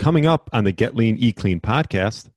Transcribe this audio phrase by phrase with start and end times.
[0.00, 2.30] Coming up on the Get Lean, Eat Clean podcast.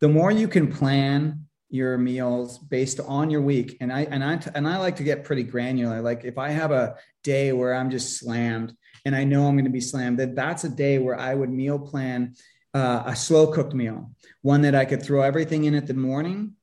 [0.00, 4.38] The more you can plan your meals based on your week, and I and I
[4.54, 6.02] and I like to get pretty granular.
[6.02, 8.76] Like if I have a day where I'm just slammed,
[9.06, 11.48] and I know I'm going to be slammed, then that's a day where I would
[11.48, 12.34] meal plan
[12.74, 14.10] uh, a slow cooked meal,
[14.42, 16.56] one that I could throw everything in at the morning,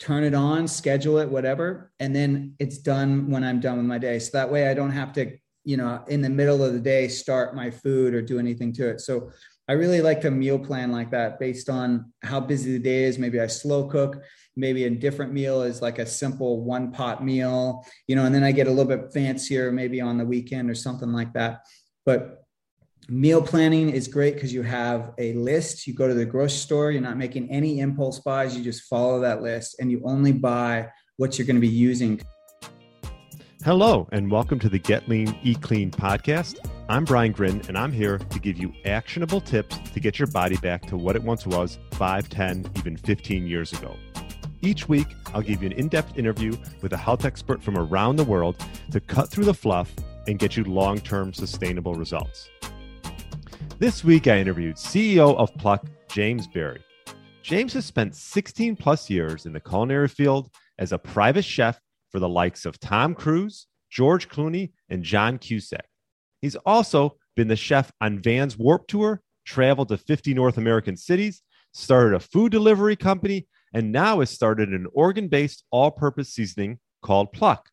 [0.00, 3.98] turn it on, schedule it, whatever, and then it's done when I'm done with my
[3.98, 4.18] day.
[4.18, 7.06] So that way I don't have to, you know, in the middle of the day
[7.06, 9.00] start my food or do anything to it.
[9.00, 9.30] So
[9.68, 13.18] I really like to meal plan like that based on how busy the day is.
[13.18, 14.22] Maybe I slow cook.
[14.54, 18.44] Maybe a different meal is like a simple one pot meal, you know, and then
[18.44, 21.66] I get a little bit fancier maybe on the weekend or something like that.
[22.04, 22.44] But
[23.08, 25.88] meal planning is great because you have a list.
[25.88, 29.18] You go to the grocery store, you're not making any impulse buys, you just follow
[29.22, 32.20] that list and you only buy what you're going to be using.
[33.64, 36.60] Hello, and welcome to the Get Lean, Eat Clean podcast.
[36.88, 40.56] I'm Brian Grin, and I'm here to give you actionable tips to get your body
[40.58, 43.96] back to what it once was 5, 10, even 15 years ago.
[44.62, 48.16] Each week, I'll give you an in depth interview with a health expert from around
[48.16, 49.92] the world to cut through the fluff
[50.28, 52.48] and get you long term sustainable results.
[53.80, 56.84] This week, I interviewed CEO of Pluck, James Berry.
[57.42, 61.80] James has spent 16 plus years in the culinary field as a private chef
[62.12, 65.86] for the likes of Tom Cruise, George Clooney, and John Cusack.
[66.40, 71.42] He's also been the chef on Vans Warped Tour, traveled to 50 North American cities,
[71.72, 76.78] started a food delivery company, and now has started an organ based all purpose seasoning
[77.02, 77.68] called Pluck.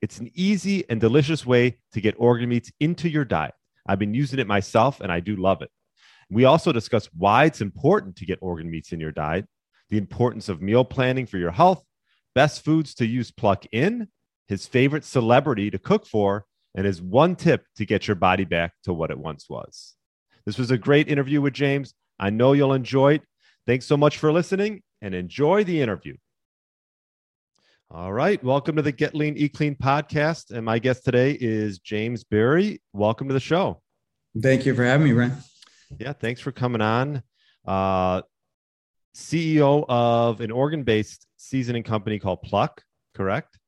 [0.00, 3.54] It's an easy and delicious way to get organ meats into your diet.
[3.86, 5.70] I've been using it myself and I do love it.
[6.30, 9.46] We also discuss why it's important to get organ meats in your diet,
[9.88, 11.84] the importance of meal planning for your health,
[12.34, 14.08] best foods to use Pluck in,
[14.46, 18.72] his favorite celebrity to cook for, and is one tip to get your body back
[18.84, 19.94] to what it once was.
[20.46, 21.94] This was a great interview with James.
[22.18, 23.22] I know you'll enjoy it.
[23.66, 26.16] Thanks so much for listening and enjoy the interview.
[27.90, 28.42] All right.
[28.42, 30.50] Welcome to the Get Lean, Eat Clean podcast.
[30.50, 32.80] And my guest today is James Berry.
[32.92, 33.82] Welcome to the show.
[34.40, 35.36] Thank you for having me, Brian.
[35.98, 36.12] Yeah.
[36.12, 37.22] Thanks for coming on.
[37.66, 38.22] Uh,
[39.14, 42.82] CEO of an organ based seasoning company called Pluck,
[43.14, 43.58] correct?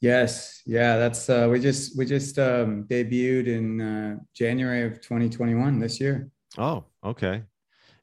[0.00, 0.62] Yes.
[0.64, 0.96] Yeah.
[0.96, 6.30] That's, uh, we just, we just um, debuted in uh, January of 2021 this year.
[6.56, 7.42] Oh, okay.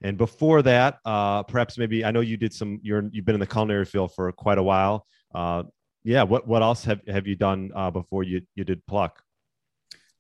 [0.02, 2.80] And before that, uh, perhaps maybe I know you did some.
[2.84, 5.08] You're you've been in the culinary field for quite a while.
[5.34, 5.64] Uh,
[6.04, 9.22] yeah, what what else have have you done uh, before you you did pluck?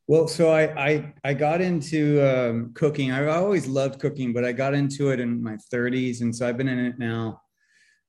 [0.07, 3.11] Well, so I I, I got into um, cooking.
[3.11, 6.57] I always loved cooking, but I got into it in my 30s, and so I've
[6.57, 7.41] been in it now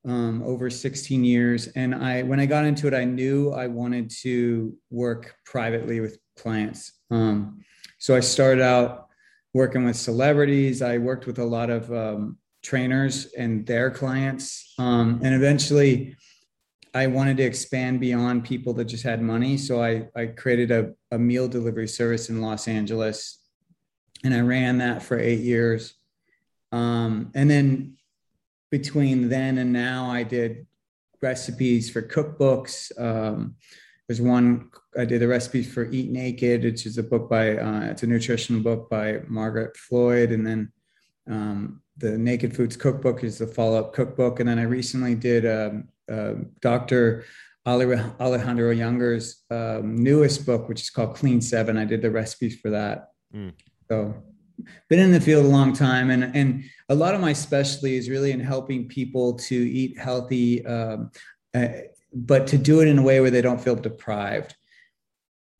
[0.07, 1.69] um, over 16 years.
[1.69, 6.19] And I when I got into it, I knew I wanted to work privately with
[6.37, 6.93] clients.
[7.11, 7.63] Um,
[7.99, 9.09] so I started out
[9.53, 10.83] working with celebrities.
[10.83, 16.17] I worked with a lot of um, trainers and their clients, um, and eventually
[16.95, 19.59] I wanted to expand beyond people that just had money.
[19.59, 23.39] So I, I created a, a meal delivery service in Los Angeles
[24.25, 25.95] and I ran that for eight years.
[26.73, 27.96] Um, and then
[28.71, 30.67] between then and now, I did
[31.23, 32.93] recipes for cookbooks.
[33.01, 33.57] Um,
[34.09, 37.87] there's one I did the recipes for Eat Naked, which is a book by uh,
[37.87, 40.73] it's a nutritional book by Margaret Floyd, and then
[41.29, 44.41] um, the Naked Foods Cookbook is the follow up cookbook.
[44.41, 47.25] And then I recently did um, uh, Dr.
[47.67, 51.77] Alejandro Junger's um, newest book, which is called Clean Seven.
[51.77, 53.09] I did the recipes for that.
[53.35, 53.55] Mm.
[53.89, 54.15] So,
[54.89, 58.09] been in the field a long time, and and a lot of my specialty is
[58.09, 61.11] really in helping people to eat healthy, um,
[61.55, 61.69] uh,
[62.13, 64.55] but to do it in a way where they don't feel deprived.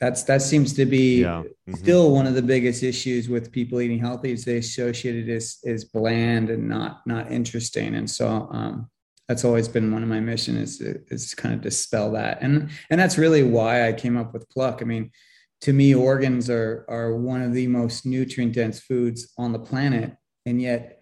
[0.01, 1.43] That's that seems to be yeah.
[1.43, 1.75] mm-hmm.
[1.75, 5.59] still one of the biggest issues with people eating healthy is they associate it as
[5.67, 8.49] as bland and not not interesting, and so.
[8.51, 8.91] Um,
[9.29, 13.01] that's always been one of my missions is is kind of dispel that and and
[13.01, 15.11] that's really why i came up with pluck i mean
[15.67, 20.17] to me organs are are one of the most nutrient dense foods on the planet
[20.47, 21.01] and yet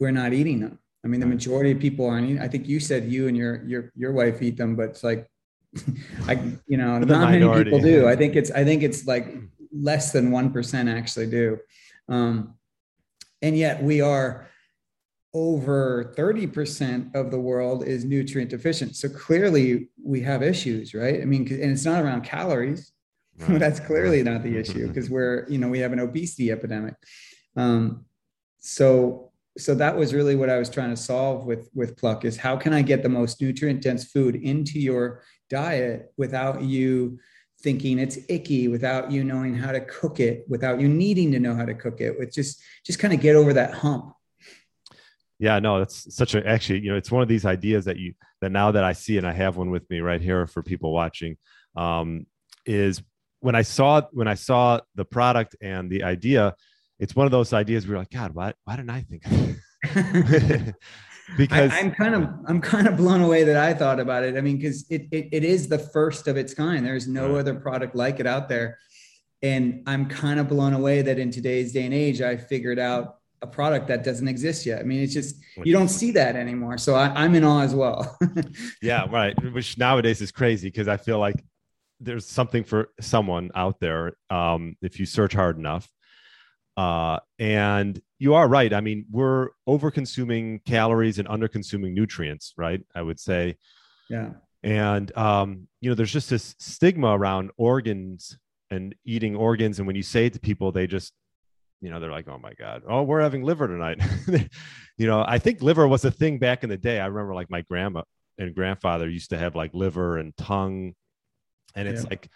[0.00, 2.80] we're not eating them i mean the majority of people aren't eating i think you
[2.80, 5.28] said you and your your your wife eat them but it's like
[6.26, 6.32] i
[6.66, 9.36] you know not many people do i think it's i think it's like
[9.72, 11.56] less than 1% actually do
[12.08, 12.54] um
[13.40, 14.48] and yet we are
[15.32, 18.96] over 30% of the world is nutrient deficient.
[18.96, 21.20] So clearly we have issues, right?
[21.20, 22.90] I mean, and it's not around calories.
[23.38, 23.58] Right.
[23.58, 26.94] That's clearly not the issue because we're, you know, we have an obesity epidemic.
[27.56, 28.04] Um,
[28.58, 32.36] so, so that was really what I was trying to solve with with Pluck is
[32.36, 37.18] how can I get the most nutrient dense food into your diet without you
[37.62, 41.54] thinking it's icky without you knowing how to cook it without you needing to know
[41.54, 44.12] how to cook it with just just kind of get over that hump
[45.38, 48.12] yeah no that's such a actually you know it's one of these ideas that you
[48.40, 50.92] that now that i see and i have one with me right here for people
[50.92, 51.36] watching
[51.76, 52.26] um,
[52.64, 53.02] is
[53.40, 56.54] when i saw when i saw the product and the idea
[56.98, 60.74] it's one of those ideas where like god why, why didn't i think of
[61.36, 64.36] because I, am kind of i'm kind of blown away that i thought about it.
[64.36, 66.84] I mean because it, it, it is the first of its kind.
[66.86, 67.40] There's no right.
[67.40, 68.78] other product like it out there.
[69.42, 73.16] And i'm kind of blown away that in today's day and age i figured out
[73.42, 74.80] a product that doesn't exist yet.
[74.80, 76.78] I mean it's just you don't see that anymore.
[76.78, 78.16] So I, i'm in awe as well.
[78.82, 79.34] Yeah right.
[79.52, 81.42] Which nowadays is crazy because i feel like
[82.00, 85.90] there's something for someone out there um, if you search hard enough
[86.76, 88.72] uh, and you are right.
[88.72, 92.80] I mean, we're over consuming calories and under consuming nutrients, right?
[92.94, 93.56] I would say.
[94.10, 94.30] Yeah.
[94.62, 98.38] And, um, you know, there's just this stigma around organs
[98.70, 99.78] and eating organs.
[99.78, 101.12] And when you say it to people, they just,
[101.80, 104.00] you know, they're like, oh my God, oh, we're having liver tonight.
[104.96, 107.00] you know, I think liver was a thing back in the day.
[107.00, 108.02] I remember like my grandma
[108.38, 110.94] and grandfather used to have like liver and tongue.
[111.76, 112.10] And it's yeah.
[112.10, 112.28] like,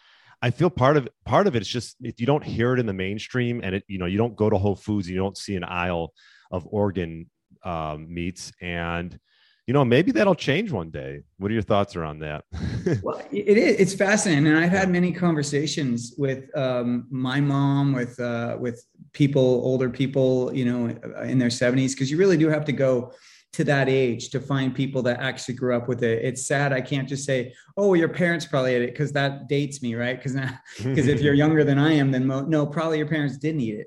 [0.43, 2.87] I feel part of part of it is just if you don't hear it in
[2.87, 5.57] the mainstream and it, you know, you don't go to Whole Foods, you don't see
[5.57, 6.15] an aisle
[6.51, 7.29] of organ
[7.65, 9.19] um, meats, and
[9.67, 11.23] you know, maybe that'll change one day.
[11.39, 12.45] What are your thoughts around that?
[13.03, 13.77] well, it is.
[13.79, 19.43] It's fascinating, and I've had many conversations with um, my mom, with uh, with people,
[19.43, 20.87] older people, you know,
[21.23, 23.13] in their seventies, because you really do have to go
[23.53, 26.25] to that age to find people that actually grew up with it.
[26.25, 26.73] It's sad.
[26.73, 30.17] I can't just say, oh, your parents probably ate it because that dates me, right?
[30.17, 30.37] Because
[30.83, 33.75] because if you're younger than I am, then mo- no, probably your parents didn't eat
[33.75, 33.87] it.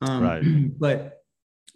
[0.00, 0.42] Um, right.
[0.78, 1.20] But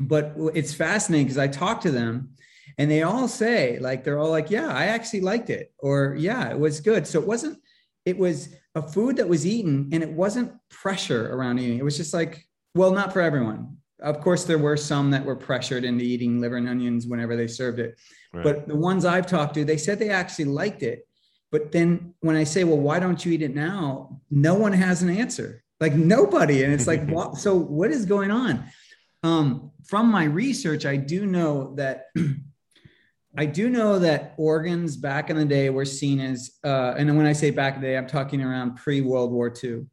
[0.01, 2.31] but it's fascinating because I talk to them
[2.77, 6.51] and they all say like they're all like, yeah, I actually liked it, or yeah,
[6.51, 7.07] it was good.
[7.07, 7.59] So it wasn't.
[8.05, 11.79] It was a food that was eaten, and it wasn't pressure around eating.
[11.79, 15.37] It was just like, well, not for everyone of course, there were some that were
[15.37, 17.99] pressured into eating liver and onions whenever they served it.
[18.33, 18.45] Right.
[18.45, 21.07] But the ones I've talked to, they said they actually liked it.
[21.51, 24.21] But then when I say, well, why don't you eat it now?
[24.31, 25.65] No one has an answer.
[25.81, 26.65] Like nobody.
[26.65, 27.37] And it's like, what?
[27.37, 28.65] So what is going on?
[29.23, 32.07] Um, from my research, I do know that
[33.37, 37.27] I do know that organs back in the day were seen as, uh, and when
[37.27, 39.87] I say back in the day, I'm talking around pre World War II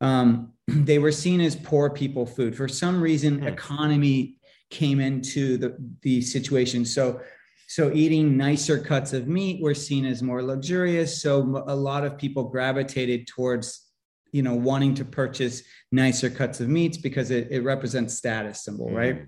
[0.00, 2.56] um, they were seen as poor people food.
[2.56, 3.46] For some reason, mm.
[3.46, 4.36] economy
[4.70, 6.84] came into the, the situation.
[6.84, 7.20] So,
[7.68, 11.22] so eating nicer cuts of meat were seen as more luxurious.
[11.22, 13.86] So a lot of people gravitated towards,
[14.32, 18.88] you know, wanting to purchase nicer cuts of meats because it, it represents status symbol,
[18.88, 18.94] mm.
[18.94, 19.26] right?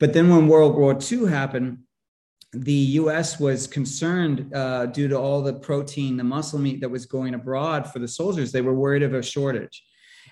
[0.00, 1.78] But then when World War II happened,
[2.52, 7.04] the US was concerned uh, due to all the protein, the muscle meat that was
[7.04, 8.52] going abroad for the soldiers.
[8.52, 9.82] They were worried of a shortage.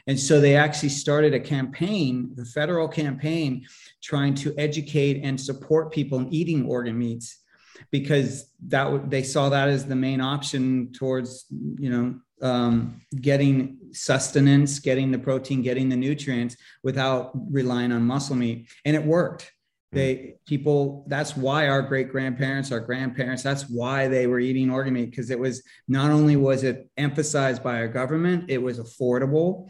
[0.07, 3.67] And so they actually started a campaign, the federal campaign,
[4.03, 7.43] trying to educate and support people in eating organ meats
[7.91, 11.47] because that they saw that as the main option towards
[11.79, 18.37] you know um, getting sustenance, getting the protein, getting the nutrients without relying on muscle
[18.37, 19.53] meat, and it worked.
[19.93, 19.99] Hmm.
[19.99, 24.95] They people that's why our great grandparents, our grandparents, that's why they were eating organ
[24.95, 29.69] meat because it was not only was it emphasized by our government, it was affordable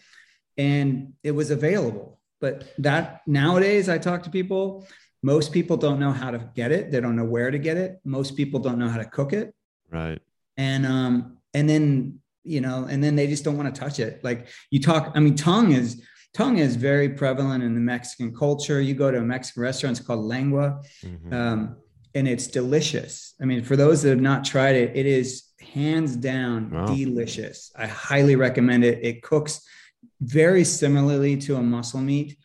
[0.59, 2.19] and it was available.
[2.41, 4.87] But that nowadays, I talk to people,
[5.23, 6.91] most people don't know how to get it.
[6.91, 8.01] They don't know where to get it.
[8.05, 9.55] Most people don't know how to cook it.
[9.91, 10.21] Right.
[10.57, 14.23] And um, and then you know, and then they just don't want to touch it.
[14.23, 16.03] Like you talk, I mean, tongue is
[16.33, 18.81] tongue is very prevalent in the Mexican culture.
[18.81, 20.83] You go to a Mexican restaurant, it's called lengua.
[21.03, 21.33] Mm-hmm.
[21.33, 21.77] Um,
[22.15, 23.35] and it's delicious.
[23.41, 26.87] I mean, for those that have not tried it, it is hands down wow.
[26.87, 27.73] delicious.
[27.77, 29.05] I highly recommend it.
[29.05, 29.61] It cooks
[30.21, 32.37] very similarly to a muscle meat.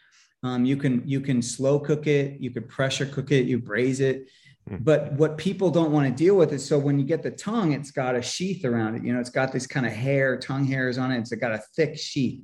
[0.43, 3.99] Um, you can you can slow cook it, you could pressure cook it, you braise
[3.99, 4.27] it.
[4.67, 4.77] Hmm.
[4.79, 7.73] But what people don't want to deal with is so when you get the tongue,
[7.73, 9.03] it's got a sheath around it.
[9.03, 11.19] You know, it's got this kind of hair, tongue hairs on it.
[11.19, 12.43] It's got a thick sheath,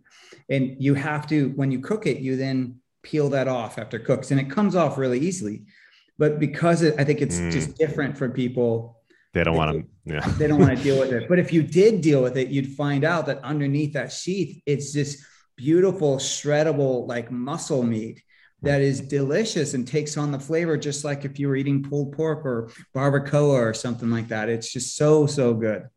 [0.49, 4.31] and you have to when you cook it, you then peel that off after cooks,
[4.31, 5.63] and it comes off really easily.
[6.19, 7.51] But because it, I think it's mm.
[7.51, 8.96] just different for people
[9.33, 10.27] they don't want to yeah.
[10.37, 11.27] they don't want to deal with it.
[11.29, 14.93] But if you did deal with it you'd find out that underneath that sheath it's
[14.93, 18.21] this beautiful shreddable like muscle meat
[18.61, 22.13] that is delicious and takes on the flavor just like if you were eating pulled
[22.13, 24.49] pork or barbacoa or something like that.
[24.49, 25.87] It's just so so good.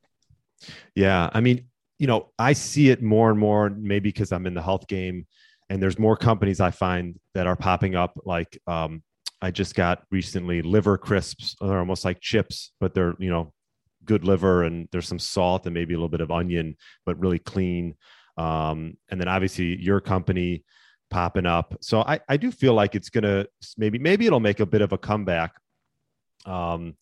[0.95, 1.67] Yeah i mean
[1.99, 5.27] you know i see it more and more maybe because i'm in the health game
[5.69, 9.03] and there's more companies i find that are popping up like um,
[9.43, 11.57] I just got recently liver crisps.
[11.61, 13.53] They're almost like chips, but they're, you know,
[14.05, 17.39] good liver and there's some salt and maybe a little bit of onion, but really
[17.39, 17.95] clean.
[18.37, 20.65] Um, and then obviously your company
[21.11, 21.77] popping up.
[21.81, 24.93] So I, I do feel like it's gonna maybe maybe it'll make a bit of
[24.93, 25.53] a comeback.
[26.47, 26.97] Um,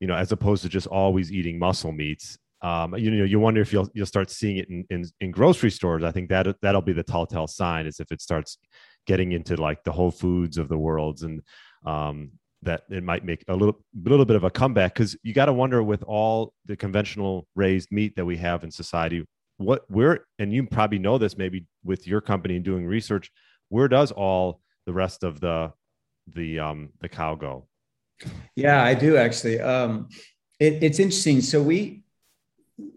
[0.00, 2.36] you know, as opposed to just always eating muscle meats.
[2.60, 5.70] Um, you know, you wonder if you'll you'll start seeing it in, in, in grocery
[5.70, 6.02] stores.
[6.02, 8.58] I think that that'll be the telltale sign is if it starts
[9.06, 11.42] getting into like the Whole Foods of the worlds and
[11.84, 12.30] um,
[12.62, 15.52] that it might make a little little bit of a comeback because you got to
[15.52, 19.24] wonder with all the conventional raised meat that we have in society
[19.58, 23.30] what where and you probably know this maybe with your company and doing research
[23.68, 25.72] where does all the rest of the
[26.34, 27.66] the um the cow go?
[28.56, 29.60] Yeah i do actually.
[29.60, 30.08] Um
[30.60, 31.40] it, it's interesting.
[31.40, 32.04] So we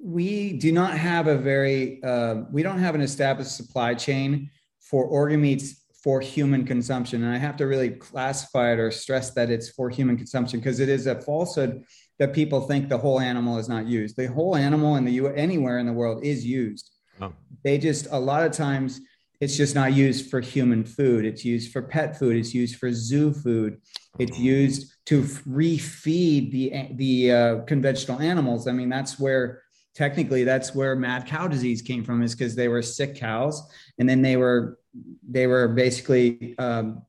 [0.04, 5.06] we do not have a very uh, we don't have an established supply chain for
[5.06, 7.26] organ meats for human consumption.
[7.26, 10.80] And I have to really classify it or stress that it's for human consumption because
[10.80, 11.84] it is a falsehood
[12.18, 14.16] that people think the whole animal is not used.
[14.16, 16.92] The whole animal in the U anywhere in the world is used.
[17.20, 17.34] Oh.
[17.66, 19.02] They just a lot of times
[19.42, 21.26] it's just not used for human food.
[21.26, 22.38] It's used for pet food.
[22.38, 23.82] It's used for zoo food.
[24.18, 28.70] It's used to refeed the the uh, conventional animals.
[28.70, 29.62] I mean, that's where
[29.94, 33.62] technically that's where mad cow disease came from is because they were sick cows
[33.98, 34.78] and then they were
[35.28, 37.04] they were basically um,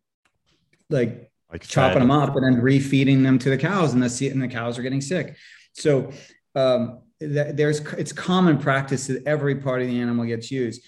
[0.90, 4.42] like, like chopping them up and then refeeding them to the cows and the and
[4.42, 5.36] the cows are getting sick.
[5.72, 6.10] So
[6.54, 10.82] um, th- there's it's common practice that every part of the animal gets used.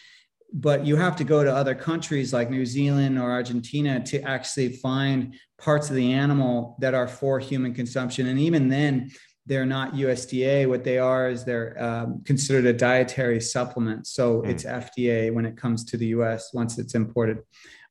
[0.52, 4.76] But you have to go to other countries like New Zealand or Argentina to actually
[4.76, 8.26] find parts of the animal that are for human consumption.
[8.26, 9.10] And even then,
[9.50, 10.68] they're not USDA.
[10.68, 14.06] What they are is they're um, considered a dietary supplement.
[14.06, 14.48] So mm.
[14.48, 17.38] it's FDA when it comes to the US once it's imported.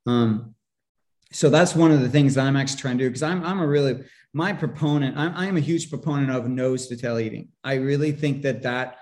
[0.08, 0.56] Um,
[1.34, 3.60] so that's one of the things that I'm actually trying to do because I'm, I'm
[3.60, 7.50] a really, my proponent, I'm, I'm a huge proponent of nose to tail eating.
[7.62, 9.00] I really think that that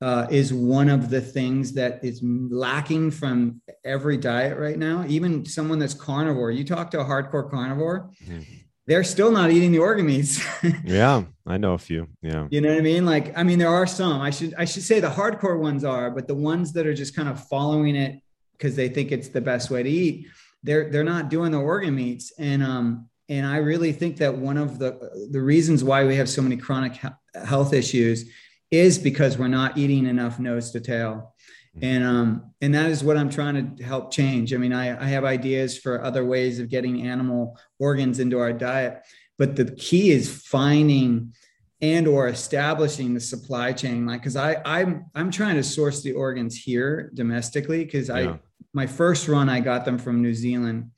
[0.00, 5.04] uh, is one of the things that is lacking from every diet right now.
[5.06, 8.44] Even someone that's carnivore, you talk to a hardcore carnivore, mm
[8.86, 10.44] they're still not eating the organ meats.
[10.84, 12.08] yeah, I know a few.
[12.20, 12.48] Yeah.
[12.50, 13.06] You know what I mean?
[13.06, 14.20] Like, I mean, there are some.
[14.20, 17.14] I should I should say the hardcore ones are, but the ones that are just
[17.14, 18.20] kind of following it
[18.52, 20.26] because they think it's the best way to eat,
[20.62, 22.32] they're they're not doing the organ meats.
[22.38, 26.28] And um and I really think that one of the the reasons why we have
[26.28, 26.98] so many chronic
[27.44, 28.30] health issues
[28.70, 31.31] is because we're not eating enough nose to tail.
[31.76, 31.86] Mm-hmm.
[31.86, 35.06] and um and that is what i'm trying to help change i mean i, I
[35.06, 39.02] have ideas for other ways of getting animal organs into our diet
[39.38, 41.32] but the key is finding
[41.80, 46.12] and or establishing the supply chain like because i i'm i'm trying to source the
[46.12, 48.16] organs here domestically because yeah.
[48.16, 48.38] i
[48.74, 50.90] my first run i got them from new zealand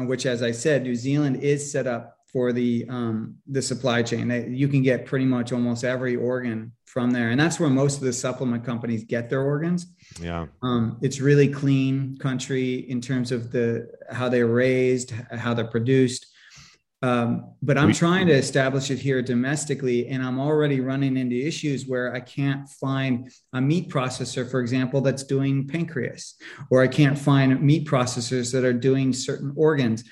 [0.00, 4.02] uh, which as i said new zealand is set up for the um, the supply
[4.02, 4.28] chain.
[4.28, 7.98] They, you can get pretty much almost every organ from there, and that's where most
[7.98, 9.86] of the supplement companies get their organs.
[10.20, 15.66] Yeah, um, it's really clean country in terms of the how they're raised, how they're
[15.66, 16.26] produced.
[17.02, 21.86] Um, but I'm trying to establish it here domestically, and I'm already running into issues
[21.86, 26.36] where I can't find a meat processor, for example, that's doing pancreas,
[26.70, 30.04] or I can't find meat processors that are doing certain organs,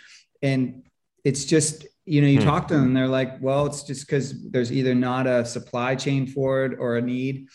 [0.42, 0.84] and
[1.24, 2.46] it's just you know you hmm.
[2.46, 6.26] talk to them they're like well it's just because there's either not a supply chain
[6.26, 7.48] for it or a need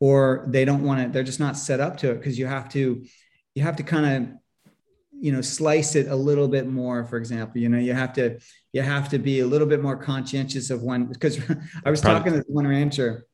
[0.00, 2.68] or they don't want it they're just not set up to it because you have
[2.68, 3.04] to
[3.54, 4.34] you have to kind of
[5.18, 8.38] you know slice it a little bit more for example you know you have to
[8.72, 11.38] you have to be a little bit more conscientious of one because
[11.84, 12.30] i was Probably.
[12.30, 13.26] talking to one rancher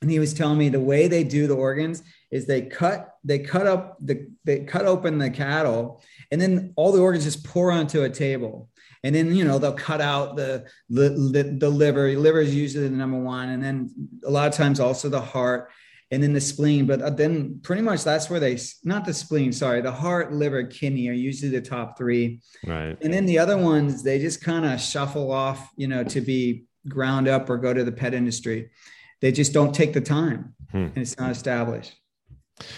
[0.00, 3.38] and he was telling me the way they do the organs is they cut they
[3.38, 7.70] cut up the they cut open the cattle and then all the organs just pour
[7.70, 8.68] onto a table
[9.08, 12.10] and then you know they'll cut out the the, the, the liver.
[12.10, 13.48] Liver is usually the number one.
[13.48, 13.90] And then
[14.22, 15.70] a lot of times also the heart
[16.10, 16.84] and then the spleen.
[16.84, 20.62] But uh, then pretty much that's where they not the spleen sorry the heart liver
[20.64, 22.42] kidney are usually the top three.
[22.66, 22.98] Right.
[23.00, 26.64] And then the other ones they just kind of shuffle off you know to be
[26.86, 28.68] ground up or go to the pet industry.
[29.22, 30.54] They just don't take the time.
[30.70, 30.76] Hmm.
[30.76, 31.96] and it's not established.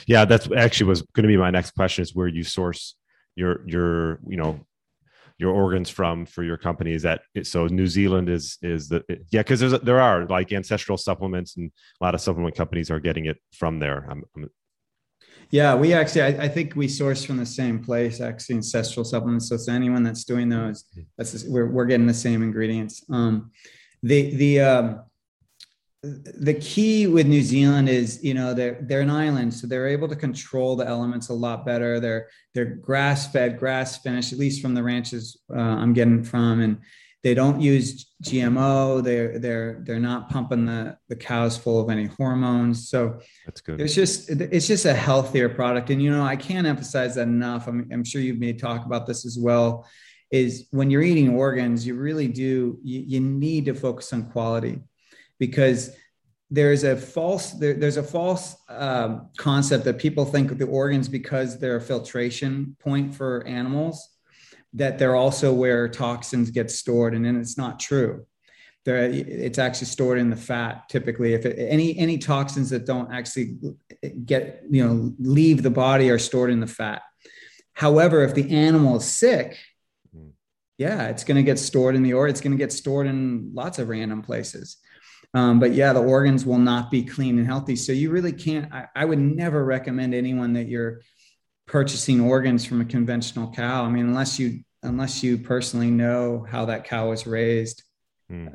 [0.06, 2.94] Yeah that's actually was going to be my next question is where you source
[3.34, 4.60] your your you know
[5.40, 9.40] your organs from for your company is that so new zealand is is the yeah
[9.40, 13.24] because there's there are like ancestral supplements and a lot of supplement companies are getting
[13.24, 14.06] it from there.
[14.10, 14.50] I'm, I'm,
[15.50, 19.48] yeah we actually I, I, think we source from the same place actually ancestral supplements.
[19.48, 20.84] So, so anyone that's doing those
[21.16, 23.02] that's just, we're, we're getting the same ingredients.
[23.10, 23.50] Um
[24.02, 25.00] the the um
[26.02, 30.08] the key with New Zealand is, you know, they're they're an island, so they're able
[30.08, 32.00] to control the elements a lot better.
[32.00, 36.60] They're they're grass fed, grass finished, at least from the ranches uh, I'm getting from,
[36.60, 36.78] and
[37.22, 39.04] they don't use GMO.
[39.04, 42.88] They're they're they're not pumping the the cows full of any hormones.
[42.88, 43.78] So that's good.
[43.78, 45.90] It's just it's just a healthier product.
[45.90, 47.66] And you know, I can't emphasize that enough.
[47.66, 49.86] I'm I'm sure you've made talk about this as well.
[50.30, 54.80] Is when you're eating organs, you really do you, you need to focus on quality
[55.40, 55.90] because
[56.50, 61.58] there's a false there, there's a false um, concept that people think the organs because
[61.58, 64.08] they're a filtration point for animals
[64.74, 68.26] that they're also where toxins get stored and then it's not true.
[68.84, 71.34] There it's actually stored in the fat typically.
[71.34, 73.58] If it, any any toxins that don't actually
[74.24, 77.02] get you know leave the body are stored in the fat.
[77.74, 79.58] However if the animal is sick
[80.14, 80.30] hmm.
[80.78, 83.50] yeah it's going to get stored in the or it's going to get stored in
[83.54, 84.78] lots of random places
[85.34, 88.72] um, but yeah the organs will not be clean and healthy so you really can't
[88.72, 91.00] I, I would never recommend anyone that you're
[91.70, 93.84] purchasing organs from a conventional cow.
[93.84, 97.84] I mean, unless you unless you personally know how that cow was raised,
[98.28, 98.48] hmm.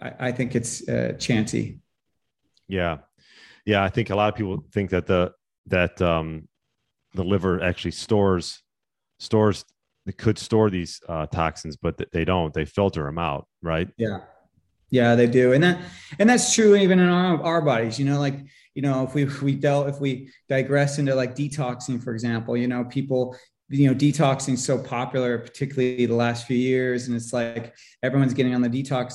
[0.00, 1.80] I, I, think it's uh, chancy.
[2.68, 2.98] Yeah,
[3.66, 3.84] yeah.
[3.84, 5.32] I think a lot of people think that the
[5.66, 6.48] that um,
[7.12, 8.62] the liver actually stores
[9.18, 9.64] stores
[10.06, 12.52] it could store these uh, toxins, but they don't.
[12.54, 13.88] They filter them out, right?
[13.98, 14.20] Yeah,
[14.92, 15.80] yeah, they do, and that
[16.20, 17.98] and that's true even in our our bodies.
[17.98, 18.38] You know, like
[18.74, 22.56] you know if we if we dealt if we digress into like detoxing for example
[22.56, 23.36] you know people
[23.68, 28.54] you know detoxing so popular particularly the last few years and it's like everyone's getting
[28.54, 29.14] on the detox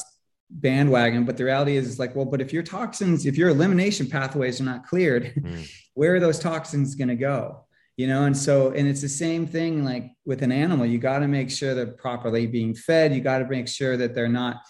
[0.49, 4.07] bandwagon but the reality is it's like well but if your toxins if your elimination
[4.07, 5.71] pathways are not cleared mm.
[5.95, 7.65] where are those toxins going to go
[7.97, 11.19] you know and so and it's the same thing like with an animal you got
[11.19, 14.61] to make sure they're properly being fed you got to make sure that they're not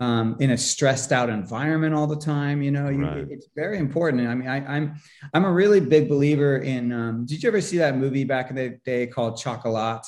[0.00, 2.62] um, in a stressed out environment all the time.
[2.62, 3.26] You know, you, right.
[3.30, 4.26] it's very important.
[4.28, 4.94] I mean, I, am I'm,
[5.34, 6.92] I'm a really big believer in.
[6.92, 10.04] Um, did you ever see that movie back in the day called Chocolat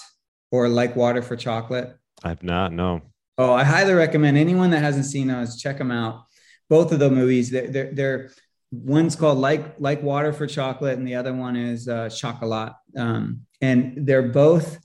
[0.51, 1.97] or Like Water for Chocolate?
[2.23, 2.73] I've not.
[2.73, 3.03] No.
[3.39, 6.25] Oh, I highly recommend anyone that hasn't seen those check them out.
[6.69, 8.31] Both of the movies, they're, they're, they're
[8.71, 12.75] one's called like like water for chocolate, and the other one is uh, Chocolat.
[12.97, 14.79] Um, and they're both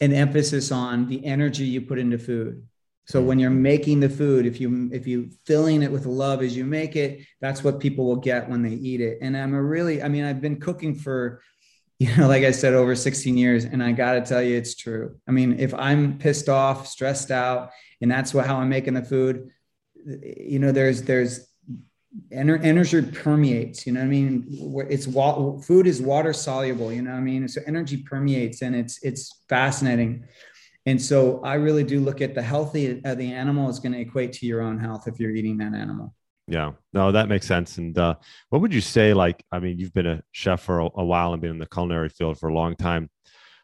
[0.00, 2.62] an emphasis on the energy you put into food
[3.08, 6.54] so when you're making the food, if you if you filling it with love as
[6.54, 9.18] you make it, that's what people will get when they eat it.
[9.22, 11.40] And I'm a really, I mean, I've been cooking for,
[11.98, 14.74] you know, like I said, over 16 years, and I got to tell you, it's
[14.74, 15.16] true.
[15.26, 17.70] I mean, if I'm pissed off, stressed out,
[18.02, 19.50] and that's what how I'm making the food,
[20.04, 21.48] you know, there's there's
[22.30, 23.86] energy permeates.
[23.86, 24.46] You know, what I mean,
[24.90, 25.06] it's
[25.66, 26.92] food is water soluble.
[26.92, 30.24] You know, what I mean, so energy permeates, and it's it's fascinating.
[30.88, 34.00] And so I really do look at the healthy of the animal is going to
[34.00, 36.14] equate to your own health if you're eating that animal.
[36.46, 37.76] Yeah, no, that makes sense.
[37.76, 38.14] And uh,
[38.48, 39.12] what would you say?
[39.12, 41.66] Like, I mean, you've been a chef for a, a, while and been in the
[41.66, 43.10] culinary field for a long time.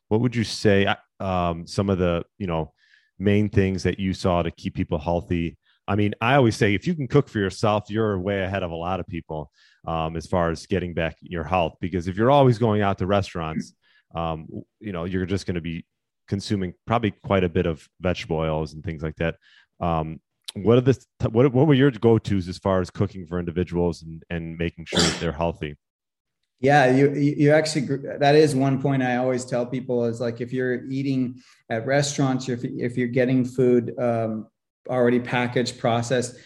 [0.09, 0.85] What would you say?
[0.85, 2.75] Uh, um, some of the you know
[3.19, 5.57] main things that you saw to keep people healthy.
[5.89, 8.71] I mean, I always say if you can cook for yourself, you're way ahead of
[8.71, 9.51] a lot of people
[9.87, 11.77] um, as far as getting back your health.
[11.81, 13.73] Because if you're always going out to restaurants,
[14.15, 14.47] um,
[14.79, 15.87] you know, you're just going to be
[16.29, 19.37] consuming probably quite a bit of vegetable oils and things like that.
[19.81, 20.21] Um,
[20.55, 24.03] what are the what what were your go tos as far as cooking for individuals
[24.03, 25.77] and and making sure that they're healthy?
[26.61, 30.53] Yeah, you you actually that is one point I always tell people is like if
[30.53, 34.47] you're eating at restaurants, if if you're getting food um,
[34.89, 36.37] already packaged, processed,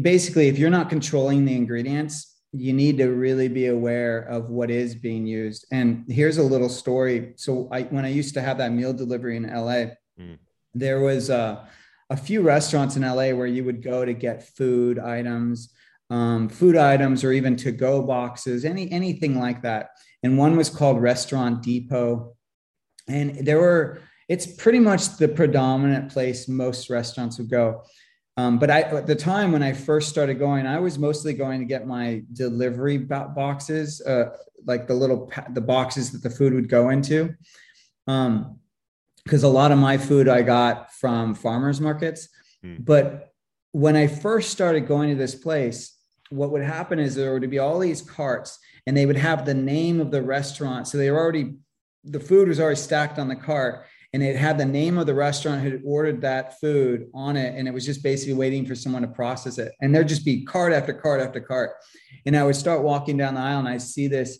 [0.00, 4.70] basically if you're not controlling the ingredients, you need to really be aware of what
[4.70, 5.66] is being used.
[5.72, 7.32] And here's a little story.
[7.36, 10.38] So I, when I used to have that meal delivery in LA, mm.
[10.72, 11.68] there was a,
[12.10, 15.74] a, few restaurants in LA where you would go to get food items,
[16.10, 19.90] um, food items, or even to go boxes, any anything like that.
[20.22, 22.36] And one was called Restaurant Depot,
[23.08, 24.00] and there were.
[24.26, 27.82] It's pretty much the predominant place most restaurants would go.
[28.36, 31.60] Um, but I, at the time when I first started going, I was mostly going
[31.60, 36.68] to get my delivery boxes, uh, like the little the boxes that the food would
[36.68, 37.34] go into,
[38.06, 38.58] because um,
[39.30, 42.28] a lot of my food I got from farmers markets.
[42.62, 42.76] Hmm.
[42.80, 43.32] But
[43.70, 45.96] when I first started going to this place,
[46.30, 49.54] what would happen is there would be all these carts, and they would have the
[49.54, 51.54] name of the restaurant, so they were already
[52.06, 55.14] the food was already stacked on the cart and it had the name of the
[55.14, 58.76] restaurant who had ordered that food on it and it was just basically waiting for
[58.76, 59.72] someone to process it.
[59.80, 61.72] And there'd just be cart after cart after cart.
[62.24, 64.38] And i would start walking down the aisle and i see this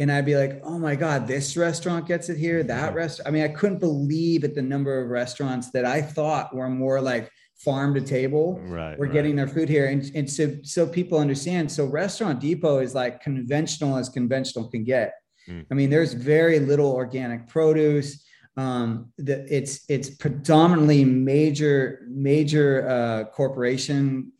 [0.00, 3.30] and i'd be like oh my god this restaurant gets it here that restaurant i
[3.30, 7.30] mean i couldn't believe at the number of restaurants that i thought were more like
[7.58, 9.12] farm to table right we're right.
[9.12, 9.86] getting their food here.
[9.88, 11.70] And, and so so people understand.
[11.70, 15.12] So restaurant depot is like conventional as conventional can get.
[15.48, 15.64] Mm.
[15.70, 18.24] i mean there's very little organic produce
[18.56, 24.32] Um, the, it's it's predominantly major major uh, corporation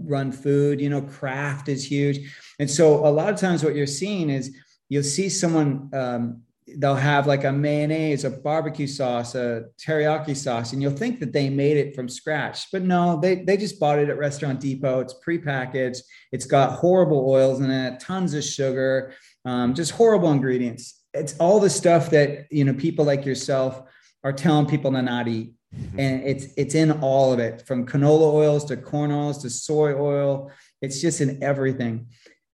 [0.00, 0.80] run food.
[0.80, 4.54] You know, Kraft is huge, and so a lot of times what you're seeing is
[4.88, 6.42] you'll see someone um,
[6.78, 11.32] they'll have like a mayonnaise, a barbecue sauce, a teriyaki sauce, and you'll think that
[11.32, 12.70] they made it from scratch.
[12.72, 15.00] But no, they, they just bought it at Restaurant Depot.
[15.00, 15.98] It's prepackaged.
[16.32, 20.95] It's got horrible oils in it, tons of sugar, um, just horrible ingredients.
[21.16, 23.82] It's all the stuff that you know people like yourself
[24.24, 25.54] are telling people to not eat.
[25.74, 26.00] Mm-hmm.
[26.00, 29.94] And it's it's in all of it, from canola oils to corn oils to soy
[29.94, 30.50] oil.
[30.80, 32.08] It's just in everything.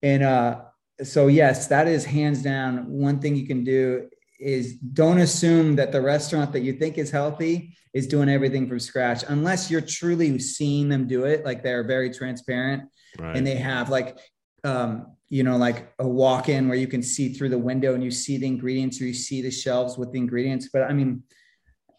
[0.03, 0.63] And uh,
[1.03, 5.91] so yes, that is hands down one thing you can do is don't assume that
[5.91, 10.39] the restaurant that you think is healthy is doing everything from scratch unless you're truly
[10.39, 12.85] seeing them do it like they're very transparent
[13.19, 13.37] right.
[13.37, 14.17] and they have like
[14.63, 18.11] um, you know like a walk-in where you can see through the window and you
[18.11, 20.69] see the ingredients or you see the shelves with the ingredients.
[20.73, 21.23] But i mean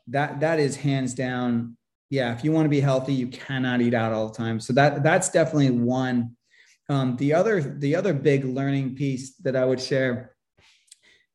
[0.08, 1.78] that that is hands down
[2.10, 4.60] yeah if you want to be healthy you cannot eat out all the time.
[4.60, 6.36] So that that's definitely one.
[6.90, 10.36] Um, the other the other big learning piece that I would share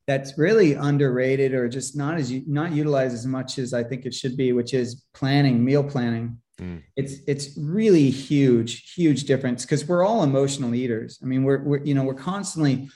[0.07, 4.13] that's really underrated or just not as not utilized as much as I think it
[4.13, 6.37] should be, which is planning, meal planning.
[6.59, 6.83] Mm.
[6.95, 11.19] It's it's really huge, huge difference because we're all emotional eaters.
[11.21, 12.89] I mean, we're we're you know we're constantly,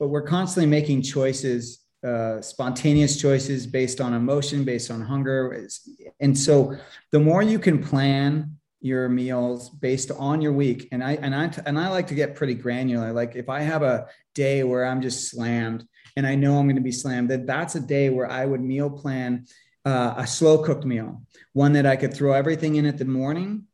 [0.00, 5.66] but we're constantly making choices, uh, spontaneous choices based on emotion, based on hunger,
[6.18, 6.76] and so
[7.12, 11.50] the more you can plan your meals based on your week and i and i
[11.64, 15.00] and i like to get pretty granular like if i have a day where i'm
[15.00, 15.84] just slammed
[16.16, 18.60] and i know i'm going to be slammed then that's a day where i would
[18.60, 19.44] meal plan
[19.86, 21.22] uh, a slow cooked meal
[21.54, 23.64] one that i could throw everything in at the morning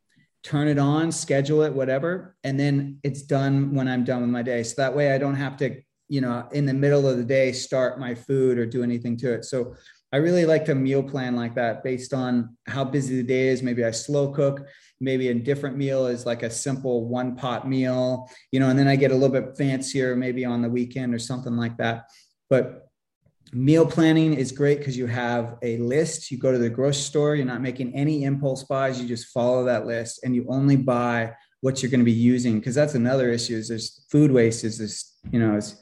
[0.43, 4.41] turn it on schedule it whatever and then it's done when i'm done with my
[4.41, 7.23] day so that way i don't have to you know in the middle of the
[7.23, 9.75] day start my food or do anything to it so
[10.13, 13.63] I really like to meal plan like that based on how busy the day is.
[13.63, 14.67] Maybe I slow cook,
[14.99, 18.87] maybe a different meal is like a simple one pot meal, you know, and then
[18.87, 22.11] I get a little bit fancier maybe on the weekend or something like that.
[22.47, 22.82] But
[23.53, 26.31] meal planning is great because you have a list.
[26.31, 29.63] You go to the grocery store, you're not making any impulse buys, you just follow
[29.65, 33.31] that list and you only buy what you're going to be using because that's another
[33.31, 35.77] issue is there's food waste is this, you know, it's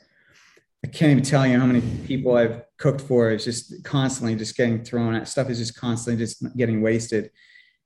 [0.84, 4.58] I can't even tell you how many people I've cooked for is just constantly just
[4.58, 7.30] getting thrown at stuff is just constantly just getting wasted.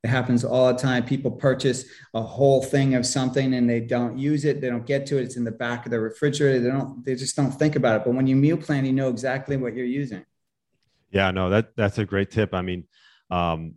[0.06, 1.04] It happens all the time.
[1.06, 4.62] People purchase a whole thing of something and they don't use it.
[4.62, 5.24] They don't get to it.
[5.24, 6.62] It's in the back of the refrigerator.
[6.62, 8.06] They don't, they just don't think about it.
[8.06, 10.26] But when you meal plan, you know exactly what you're using.
[11.12, 12.54] Yeah, no, that that's a great tip.
[12.54, 12.86] I mean,
[13.30, 13.76] um,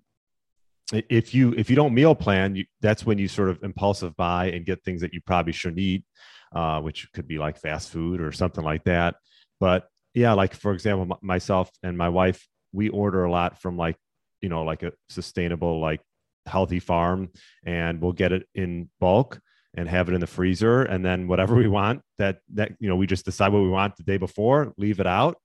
[0.93, 4.47] if you if you don't meal plan, you, that's when you sort of impulsive buy
[4.51, 6.05] and get things that you probably shouldn't eat
[6.53, 9.17] uh, which could be like fast food or something like that.
[9.61, 13.77] But yeah, like for example, m- myself and my wife, we order a lot from
[13.77, 13.97] like,
[14.41, 16.01] you know, like a sustainable, like
[16.49, 17.31] healthy farm,
[17.65, 19.41] and we'll get it in bulk
[19.77, 20.83] and have it in the freezer.
[20.83, 23.97] And then whatever we want that, that, you know, we just decide what we want
[23.97, 25.37] the day before, leave it out.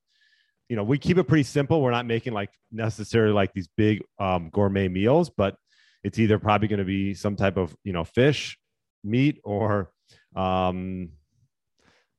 [0.70, 1.82] You know, we keep it pretty simple.
[1.82, 5.56] We're not making like necessarily like these big um, gourmet meals, but
[6.04, 8.58] it's either probably going to be some type of, you know, fish,
[9.04, 9.92] meat, or
[10.36, 11.10] um,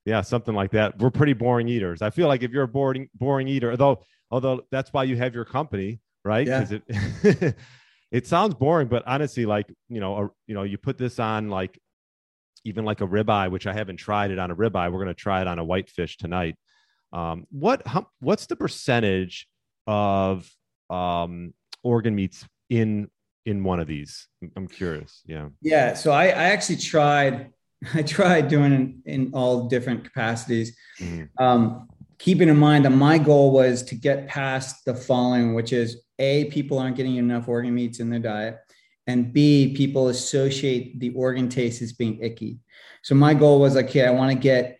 [0.04, 0.98] yeah, something like that.
[0.98, 2.02] We're pretty boring eaters.
[2.02, 5.34] I feel like if you're a boring boring eater, although although that's why you have
[5.34, 6.46] your company, right?
[6.46, 6.66] Yeah.
[6.70, 7.56] It,
[8.10, 11.48] it sounds boring, but honestly, like you know, a, you know, you put this on
[11.48, 11.78] like
[12.64, 14.92] even like a ribeye, which I haven't tried it on a ribeye.
[14.92, 16.56] We're gonna try it on a whitefish tonight.
[17.12, 19.46] Um, what how, what's the percentage
[19.86, 20.50] of
[20.90, 23.08] um, organ meats in
[23.46, 24.26] in one of these?
[24.56, 25.22] I'm curious.
[25.26, 25.48] Yeah.
[25.60, 25.94] Yeah.
[25.94, 27.50] So I, I actually tried
[27.94, 30.76] I tried doing it in all different capacities.
[31.00, 31.44] Mm-hmm.
[31.44, 31.88] Um,
[32.18, 36.46] keeping in mind that my goal was to get past the following, which is A,
[36.46, 38.58] people aren't getting enough organ meats in their diet,
[39.06, 42.58] and B, people associate the organ taste as being icky.
[43.02, 44.78] So my goal was like, okay, I want to get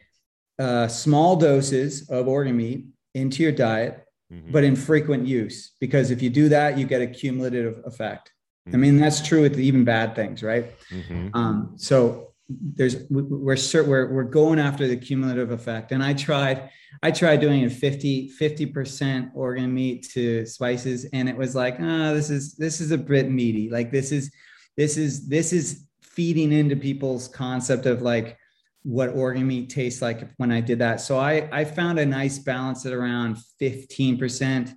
[0.58, 4.50] uh, small doses of organ meat into your diet, mm-hmm.
[4.50, 8.32] but in frequent use, because if you do that, you get a cumulative effect.
[8.66, 8.76] Mm-hmm.
[8.76, 10.72] I mean, that's true with even bad things, right?
[10.90, 11.28] Mm-hmm.
[11.34, 15.92] Um, so there's we're we're we're going after the cumulative effect.
[15.92, 16.68] And i tried
[17.02, 22.10] i tried doing a 50 50% organ meat to spices and it was like ah
[22.10, 23.70] oh, this is this is a bit meaty.
[23.70, 24.30] Like this is
[24.76, 28.36] this is this is feeding into people's concept of like
[28.82, 31.00] what organ meat tastes like when i did that.
[31.00, 34.74] So i i found a nice balance at around 15%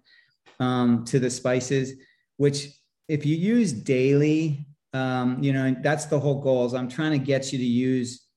[0.60, 1.94] um, to the spices
[2.38, 2.70] which
[3.10, 7.26] if you use daily um, you know, that's the whole goal is I'm trying to
[7.34, 8.28] get you to use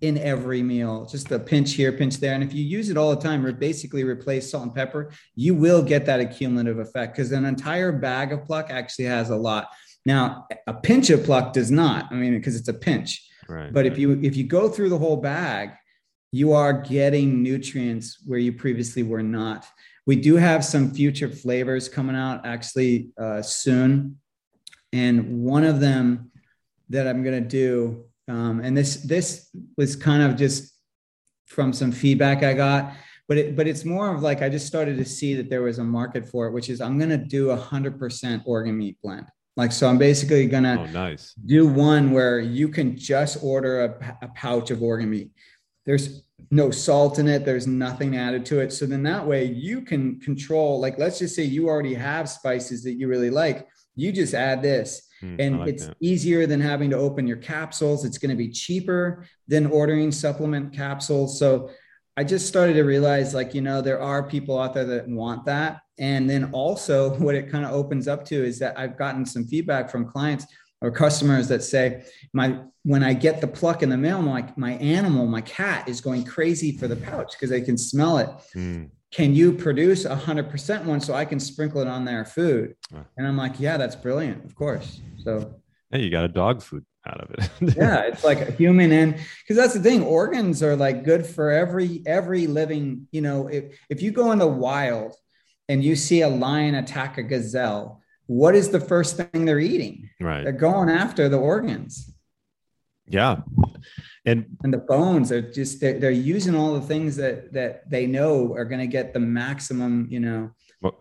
[0.00, 2.34] in every meal, just a pinch here, pinch there.
[2.34, 5.54] And if you use it all the time, or basically replace salt and pepper, you
[5.54, 9.68] will get that accumulative effect because an entire bag of pluck actually has a lot.
[10.06, 12.10] Now, a pinch of pluck does not.
[12.10, 13.26] I mean, because it's a pinch.
[13.48, 13.72] Right.
[13.72, 15.70] But if you if you go through the whole bag,
[16.32, 19.66] you are getting nutrients where you previously were not.
[20.06, 24.18] We do have some future flavors coming out actually uh, soon,
[24.92, 26.30] and one of them
[26.88, 30.72] that I'm going to do, um, and this this was kind of just
[31.46, 32.92] from some feedback I got,
[33.28, 35.78] but it but it's more of like I just started to see that there was
[35.78, 38.98] a market for it, which is I'm going to do a hundred percent organ meat
[39.02, 39.26] blend.
[39.56, 41.34] Like, so I'm basically gonna oh, nice.
[41.44, 45.30] do one where you can just order a, a pouch of organ meat.
[45.84, 47.44] There's no salt in it.
[47.44, 48.72] There's nothing added to it.
[48.72, 52.82] So then that way you can control, like, let's just say you already have spices
[52.84, 53.68] that you really like.
[54.00, 55.06] You just add this.
[55.22, 55.96] Mm, and like it's that.
[56.00, 58.04] easier than having to open your capsules.
[58.04, 61.38] It's going to be cheaper than ordering supplement capsules.
[61.38, 61.70] So
[62.16, 65.44] I just started to realize, like, you know, there are people out there that want
[65.46, 65.80] that.
[65.98, 69.44] And then also, what it kind of opens up to is that I've gotten some
[69.44, 70.46] feedback from clients
[70.80, 74.72] or customers that say, my when I get the pluck in the mail, my my
[74.72, 78.30] animal, my cat is going crazy for the pouch because they can smell it.
[78.56, 78.90] Mm.
[79.10, 82.76] Can you produce a hundred percent one so I can sprinkle it on their food?
[83.16, 85.00] And I'm like, yeah, that's brilliant, of course.
[85.24, 85.56] So
[85.90, 87.76] hey, you got a dog food out of it.
[87.76, 91.50] yeah, it's like a human and because that's the thing, organs are like good for
[91.50, 95.14] every every living, you know, if if you go in the wild
[95.68, 100.08] and you see a lion attack a gazelle, what is the first thing they're eating?
[100.20, 100.44] Right.
[100.44, 102.09] They're going after the organs.
[103.10, 103.40] Yeah.
[104.24, 108.06] And and the bones are just they're, they're using all the things that that they
[108.06, 110.50] know are going to get the maximum, you know,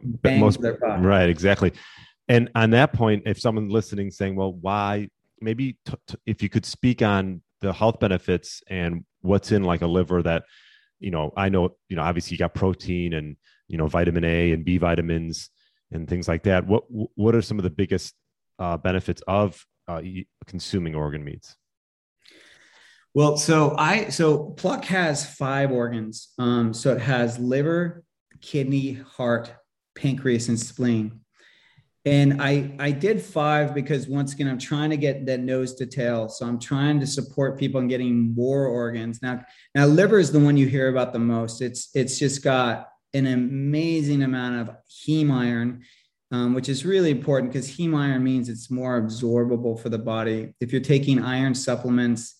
[0.02, 1.02] bang most, their body.
[1.02, 1.74] Right, exactly.
[2.28, 5.10] And on that point, if someone listening saying, "Well, why?"
[5.42, 9.82] Maybe t- t- if you could speak on the health benefits and what's in like
[9.82, 10.44] a liver that,
[11.00, 13.36] you know, I know, you know, obviously you got protein and
[13.68, 15.50] you know vitamin A and B vitamins
[15.92, 16.66] and things like that.
[16.66, 18.14] What what are some of the biggest
[18.60, 20.02] uh, benefits of uh,
[20.46, 21.56] consuming organ meats?
[23.16, 26.30] Well, so I so Pluck has five organs.
[26.38, 28.04] Um, so it has liver,
[28.42, 29.52] kidney, heart,
[29.96, 31.22] pancreas, and spleen.
[32.06, 35.86] And I I did five because once again I'm trying to get that nose to
[35.86, 36.30] tail.
[36.30, 39.22] So I'm trying to support people in getting more organs.
[39.22, 39.44] Now
[39.76, 41.62] now liver is the one you hear about the most.
[41.62, 45.82] It's it's just got an amazing amount of heme iron,
[46.32, 50.54] um, which is really important because heme iron means it's more absorbable for the body.
[50.62, 52.39] If you're taking iron supplements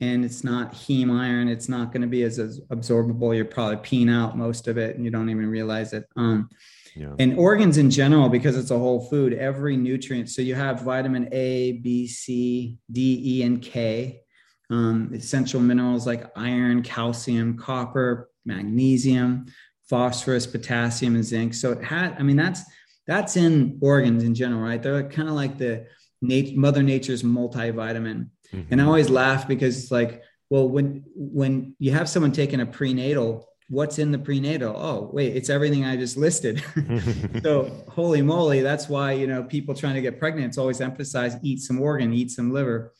[0.00, 3.34] and it's not heme iron, it's not going to be as, as, absorbable.
[3.34, 6.04] You're probably peeing out most of it and you don't even realize it.
[6.16, 6.50] Um,
[6.94, 7.14] yeah.
[7.18, 10.30] And organs in general, because it's a whole food, every nutrient.
[10.30, 14.22] So you have vitamin A, B, C, D, E, and K.
[14.68, 19.46] Um, essential minerals like iron, calcium, copper, magnesium,
[19.88, 21.54] phosphorus, potassium, and zinc.
[21.54, 22.62] So it had, I mean, that's
[23.06, 24.82] that's in organs in general, right?
[24.82, 25.86] They're kind of like the
[26.22, 28.30] nat- Mother Nature's multivitamin.
[28.56, 28.72] Mm-hmm.
[28.72, 32.66] And I always laugh because it's like, well, when when you have someone taking a
[32.66, 34.74] prenatal, what's in the prenatal?
[34.76, 36.62] Oh, wait, it's everything I just listed.
[37.42, 40.48] so holy moly, that's why you know people trying to get pregnant.
[40.48, 42.92] It's always emphasized: eat some organ, eat some liver.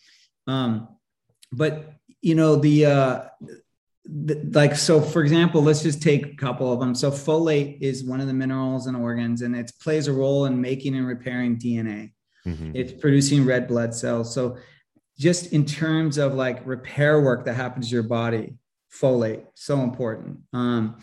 [0.47, 0.89] Um,
[1.53, 3.23] but you know the uh,
[4.53, 8.21] like so for example let's just take a couple of them so folate is one
[8.21, 12.13] of the minerals and organs and it plays a role in making and repairing dna
[12.47, 12.71] mm-hmm.
[12.75, 14.57] it's producing red blood cells so
[15.19, 18.55] just in terms of like repair work that happens to your body
[18.93, 20.97] folate so important um,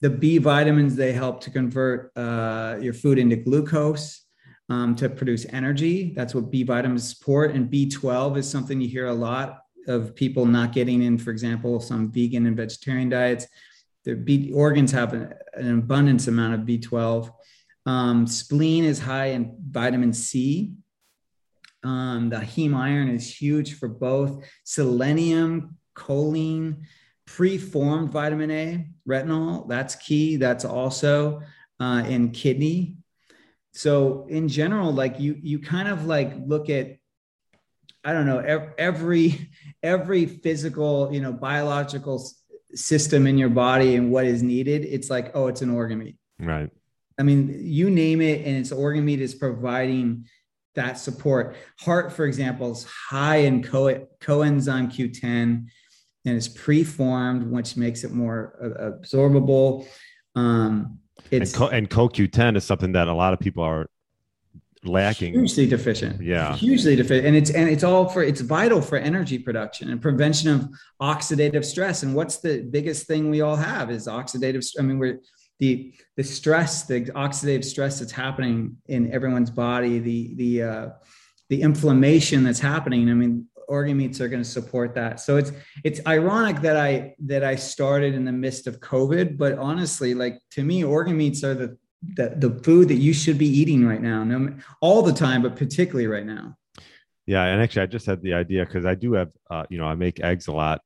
[0.00, 4.22] the b vitamins they help to convert uh, your food into glucose
[4.68, 9.06] um, to produce energy that's what b vitamins support and b12 is something you hear
[9.06, 13.46] a lot of people not getting in, for example, some vegan and vegetarian diets.
[14.04, 17.30] Their B, organs have an, an abundance amount of B12.
[17.86, 20.72] Um, spleen is high in vitamin C.
[21.86, 26.82] Um, the heme iron is huge for both selenium, choline,
[27.26, 29.68] preformed vitamin A, retinol.
[29.68, 30.34] That's key.
[30.34, 31.42] That's also
[31.78, 32.96] uh, in kidney.
[33.72, 36.96] So in general, like you, you kind of like look at
[38.04, 38.38] I don't know
[38.78, 39.50] every
[39.82, 42.28] every physical you know biological
[42.74, 44.84] system in your body and what is needed.
[44.84, 46.16] It's like oh, it's an organ meat.
[46.40, 46.70] Right.
[47.18, 50.26] I mean, you name it, and it's organ meat is providing
[50.76, 51.56] that support.
[51.80, 55.66] Heart, for example, is high in co- coenzyme Q10
[56.26, 59.86] and it's preformed, which makes it more absorbable.
[60.34, 60.98] Um,
[61.30, 63.88] it's and, Co- and CoQ10 is something that a lot of people are
[64.84, 65.32] lacking.
[65.32, 66.22] Hugely deficient.
[66.22, 66.54] Yeah.
[66.56, 67.26] Hugely deficient.
[67.26, 70.68] And it's and it's all for it's vital for energy production and prevention of
[71.00, 72.02] oxidative stress.
[72.02, 74.64] And what's the biggest thing we all have is oxidative.
[74.78, 75.20] I mean, we're
[75.58, 80.88] the the stress, the oxidative stress that's happening in everyone's body, the the uh,
[81.48, 83.10] the inflammation that's happening.
[83.10, 85.20] I mean, organ meats are going to support that.
[85.20, 85.52] So it's
[85.84, 90.40] it's ironic that I that I started in the midst of COVID, but honestly, like
[90.52, 91.76] to me, organ meats are the
[92.16, 95.56] the, the food that you should be eating right now, no, all the time, but
[95.56, 96.56] particularly right now.
[97.26, 99.86] Yeah, and actually, I just had the idea because I do have, uh, you know,
[99.86, 100.80] I make eggs a lot.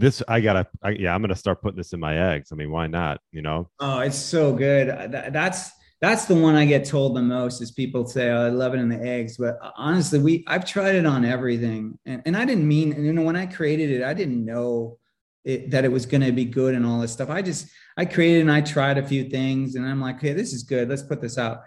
[0.00, 2.52] This I gotta, I, yeah, I'm gonna start putting this in my eggs.
[2.52, 3.20] I mean, why not?
[3.32, 3.68] You know?
[3.80, 4.88] Oh, it's so good.
[4.88, 8.48] That, that's that's the one I get told the most is people say, oh, I
[8.48, 9.36] love it in the eggs.
[9.36, 11.98] But honestly, we I've tried it on everything.
[12.06, 14.98] And, and I didn't mean, you know, when I created it, I didn't know
[15.44, 17.28] it, that it was going to be good and all this stuff.
[17.28, 20.54] I just, I created and I tried a few things and I'm like, okay, this
[20.54, 20.88] is good.
[20.88, 21.64] Let's put this out.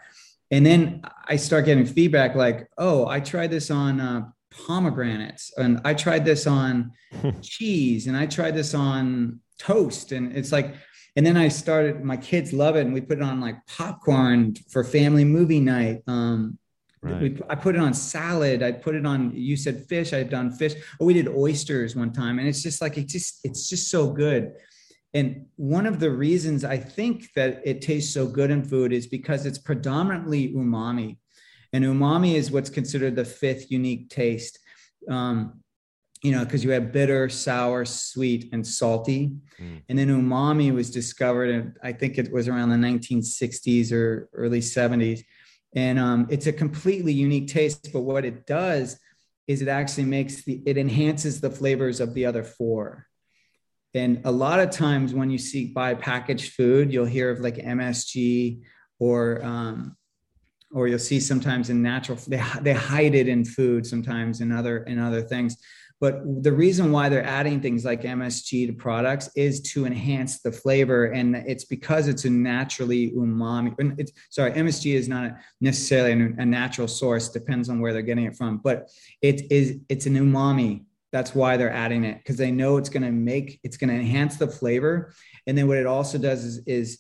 [0.49, 4.29] And then I start getting feedback like, oh, I tried this on uh,
[4.65, 6.91] pomegranates and I tried this on
[7.41, 10.11] cheese and I tried this on toast.
[10.11, 10.75] And it's like,
[11.15, 12.85] and then I started, my kids love it.
[12.85, 16.01] And we put it on like popcorn for family movie night.
[16.07, 16.57] Um,
[17.01, 17.21] right.
[17.21, 18.63] we, I put it on salad.
[18.63, 20.73] I put it on, you said fish, I've done fish.
[20.99, 22.39] Oh, we did oysters one time.
[22.39, 24.53] And it's just like, it just, it's just so good.
[25.15, 29.05] And one of the reasons I think that it tastes so good in food is
[29.05, 31.17] because it's predominantly umami.
[31.73, 34.59] And umami is what's considered the fifth unique taste.
[35.09, 35.59] Um,
[36.21, 39.33] you know, because you have bitter, sour, sweet, and salty.
[39.59, 39.81] Mm.
[39.89, 44.61] And then umami was discovered, and I think it was around the 1960s or early
[44.61, 45.25] 70s.
[45.75, 47.91] And um, it's a completely unique taste.
[47.91, 48.97] But what it does
[49.47, 53.07] is it actually makes the it enhances the flavors of the other four.
[53.93, 57.55] And a lot of times when you see buy packaged food, you'll hear of like
[57.55, 58.61] MSG
[58.97, 59.97] or um,
[60.73, 64.83] or you'll see sometimes in natural they, they hide it in food sometimes in other
[64.83, 65.57] in other things
[66.03, 70.51] but the reason why they're adding things like MSG to products is to enhance the
[70.51, 71.05] flavor.
[71.05, 73.73] And it's because it's a naturally umami.
[73.97, 78.35] It's, sorry, MSG is not necessarily a natural source, depends on where they're getting it
[78.35, 78.89] from, but
[79.21, 80.83] it is, it's an umami.
[81.13, 83.95] That's why they're adding it because they know it's going to make, it's going to
[83.95, 85.13] enhance the flavor.
[85.47, 86.99] And then what it also does is, is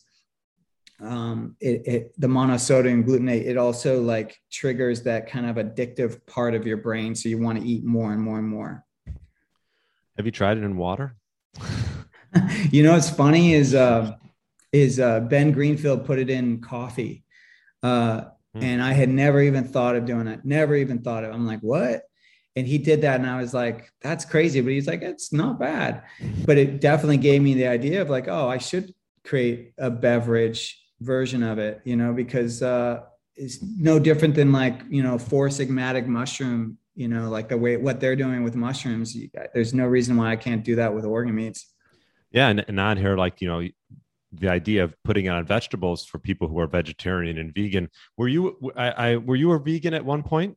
[1.01, 6.53] um, it, it, the monosodium glutamate, it also like triggers that kind of addictive part
[6.53, 7.15] of your brain.
[7.15, 8.85] So you want to eat more and more and more.
[10.17, 11.15] Have you tried it in water?
[12.71, 14.15] you know what's funny is uh,
[14.71, 17.23] is uh, Ben Greenfield put it in coffee,
[17.81, 18.21] uh,
[18.55, 18.61] mm.
[18.61, 20.45] and I had never even thought of doing it.
[20.45, 21.31] Never even thought of.
[21.31, 21.33] It.
[21.33, 22.03] I'm like, what?
[22.55, 24.61] And he did that, and I was like, that's crazy.
[24.61, 26.03] But he's like, it's not bad.
[26.45, 30.82] But it definitely gave me the idea of like, oh, I should create a beverage
[31.03, 33.01] version of it, you know, because uh,
[33.35, 37.77] it's no different than like you know four sigmatic mushroom you know like the way
[37.77, 39.15] what they're doing with mushrooms
[39.53, 41.73] there's no reason why i can't do that with organ meats
[42.31, 43.67] yeah and, and on here like you know
[44.31, 48.71] the idea of putting on vegetables for people who are vegetarian and vegan were you
[48.75, 50.55] I, I were you a vegan at one point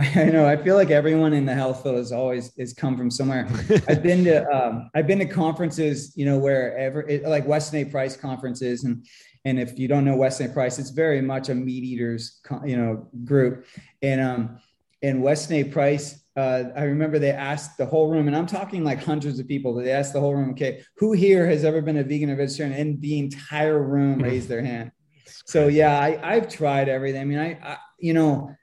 [0.14, 0.46] I know.
[0.46, 3.48] I feel like everyone in the health field has always has come from somewhere.
[3.88, 7.84] I've been to um, I've been to conferences, you know, wherever it, like Weston A.
[7.84, 9.04] Price conferences, and
[9.44, 10.52] and if you don't know Weston A.
[10.52, 13.66] Price, it's very much a meat eaters, you know, group.
[14.02, 14.58] And um,
[15.02, 15.64] and Weston A.
[15.64, 19.48] Price, uh, I remember they asked the whole room, and I'm talking like hundreds of
[19.48, 22.30] people, but they asked the whole room, okay, who here has ever been a vegan
[22.30, 22.78] or vegetarian?
[22.78, 24.92] And the entire room raised their hand.
[25.44, 27.22] So yeah, I, have tried everything.
[27.22, 28.54] I mean, I, I, you know,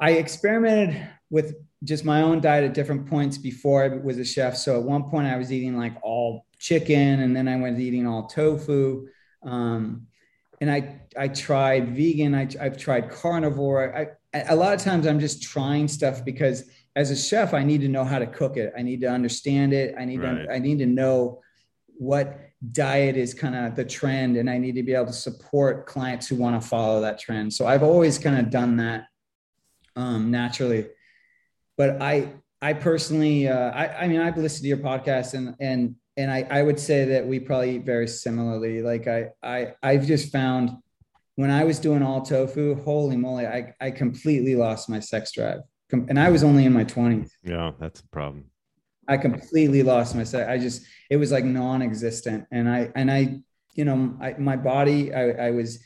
[0.00, 4.56] I experimented with just my own diet at different points before I was a chef.
[4.56, 8.06] So at one point I was eating like all chicken, and then I went eating
[8.06, 9.06] all tofu.
[9.42, 10.06] Um,
[10.60, 12.34] and I I tried vegan.
[12.34, 13.96] I, I've tried carnivore.
[13.96, 17.80] I, a lot of times I'm just trying stuff because as a chef, I need
[17.80, 18.72] to know how to cook it.
[18.76, 19.94] I need to understand it.
[19.98, 20.46] I need right.
[20.46, 21.40] to I need to know
[21.96, 22.38] what
[22.72, 26.28] diet is kind of the trend, and I need to be able to support clients
[26.28, 27.52] who want to follow that trend.
[27.52, 29.06] So I've always kind of done that
[29.96, 30.88] um, naturally.
[31.76, 35.96] But I I personally uh, I I mean I've listened to your podcast and and
[36.20, 38.82] and I, I would say that we probably eat very similarly.
[38.82, 40.70] Like I, I, I've just found
[41.36, 45.60] when I was doing all tofu, holy moly, I, I completely lost my sex drive.
[45.92, 47.36] And I was only in my twenties.
[47.42, 48.44] Yeah, that's a problem.
[49.08, 50.48] I completely lost my sex.
[50.48, 52.46] I just, it was like non-existent.
[52.52, 53.40] And I, and I,
[53.74, 55.82] you know, I, my body, I, I was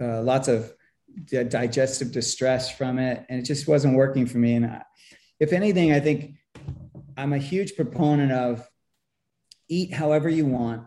[0.00, 0.72] uh, lots of
[1.28, 4.54] digestive distress from it and it just wasn't working for me.
[4.54, 4.82] And I,
[5.38, 6.36] if anything, I think
[7.16, 8.68] I'm a huge proponent of
[9.68, 10.82] eat however you want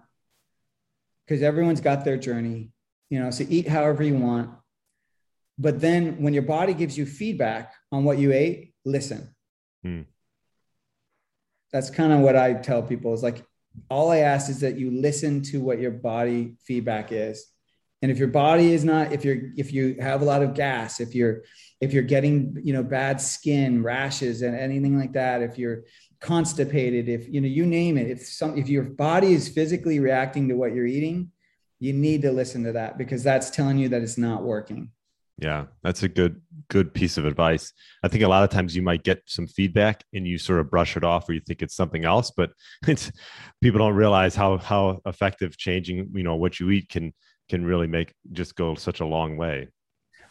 [1.25, 2.71] because everyone's got their journey
[3.09, 4.49] you know so eat however you want
[5.57, 9.33] but then when your body gives you feedback on what you ate, listen.
[9.83, 10.01] Hmm.
[11.71, 13.43] That's kind of what I tell people is like,
[13.89, 17.45] all I ask is that you listen to what your body feedback is.
[18.01, 20.99] And if your body is not, if you're, if you have a lot of gas,
[20.99, 21.41] if you're,
[21.81, 25.83] if you're getting, you know, bad skin, rashes, and anything like that, if you're
[26.19, 30.47] constipated, if you know, you name it, if some, if your body is physically reacting
[30.49, 31.31] to what you're eating,
[31.79, 34.91] you need to listen to that because that's telling you that it's not working.
[35.37, 37.71] Yeah, that's a good good piece of advice.
[38.03, 40.71] I think a lot of times you might get some feedback and you sort of
[40.71, 42.51] brush it off or you think it's something else, but
[42.87, 43.11] it's
[43.61, 47.13] people don't realize how how effective changing, you know, what you eat can
[47.49, 49.67] can really make just go such a long way.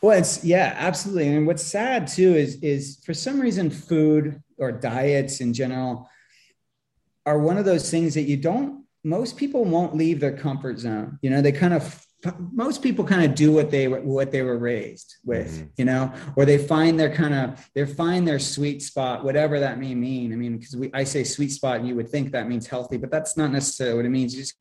[0.07, 1.35] Well, it's yeah, absolutely.
[1.35, 6.09] And what's sad too is is for some reason food or diets in general
[7.27, 11.19] are one of those things that you don't most people won't leave their comfort zone.
[11.23, 12.07] You know, they kind of
[12.53, 15.67] most people kind of do what they what they were raised with mm-hmm.
[15.77, 19.79] you know or they find their kind of they find their sweet spot whatever that
[19.79, 22.49] may mean i mean because we i say sweet spot and you would think that
[22.49, 24.57] means healthy but that's not necessarily what it means just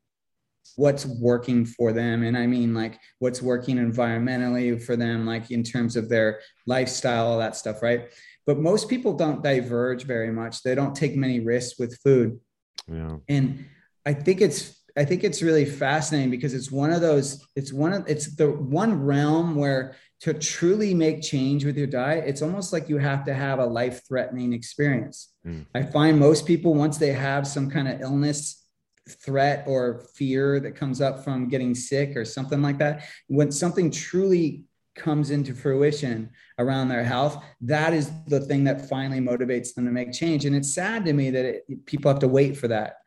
[0.76, 2.24] what's working for them.
[2.24, 7.28] And i mean like what's working environmentally for them like in terms of their lifestyle
[7.28, 8.12] all that stuff right?
[8.46, 10.62] But most people don't diverge very much.
[10.62, 12.40] They don't take many risks with food.
[12.88, 13.18] Yeah.
[13.28, 13.66] and
[14.06, 17.94] i think it's i think it's really fascinating because it's one of those it's one
[17.94, 22.72] of it's the one realm where to truly make change with your diet it's almost
[22.72, 25.34] like you have to have a life threatening experience.
[25.48, 25.66] Mm.
[25.74, 28.65] i find most people once they have some kind of illness
[29.08, 33.92] threat or fear that comes up from getting sick or something like that, when something
[33.92, 34.64] truly
[34.96, 39.92] comes into fruition around their health, that is the thing that finally motivates them to
[39.92, 40.46] make change.
[40.46, 42.98] And it's sad to me that it, people have to wait for that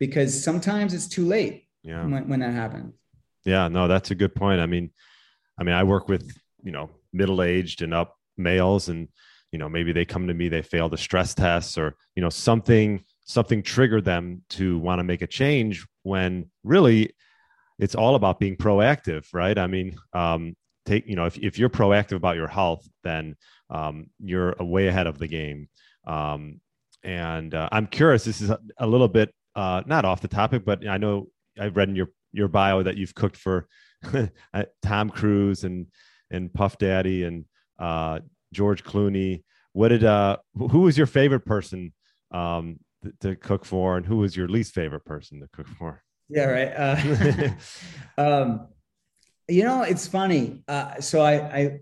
[0.00, 2.04] because sometimes it's too late yeah.
[2.04, 2.94] when, when that happens.
[3.44, 4.60] Yeah, no, that's a good point.
[4.60, 4.90] I mean,
[5.58, 9.08] I mean, I work with, you know, middle-aged and up males and,
[9.52, 12.30] you know, maybe they come to me, they fail the stress tests or, you know,
[12.30, 17.12] something something triggered them to want to make a change when really
[17.78, 19.58] it's all about being proactive right?
[19.58, 20.54] I mean um,
[20.86, 23.36] take you know if, if you're proactive about your health then
[23.70, 25.68] um, you're way ahead of the game.
[26.06, 26.60] Um,
[27.04, 30.64] and uh, i'm curious this is a, a little bit uh, not off the topic
[30.64, 31.28] but i know
[31.60, 33.68] i've read in your your bio that you've cooked for
[34.82, 35.86] tom cruise and
[36.30, 37.44] and puff daddy and
[37.78, 38.18] uh,
[38.52, 39.44] george clooney.
[39.72, 41.92] What did uh who was your favorite person
[42.30, 42.78] um,
[43.20, 46.02] to cook for, and who was your least favorite person to cook for?
[46.28, 46.72] Yeah, right.
[46.76, 47.48] Uh,
[48.18, 48.68] um,
[49.48, 50.62] you know, it's funny.
[50.68, 51.80] Uh, so I,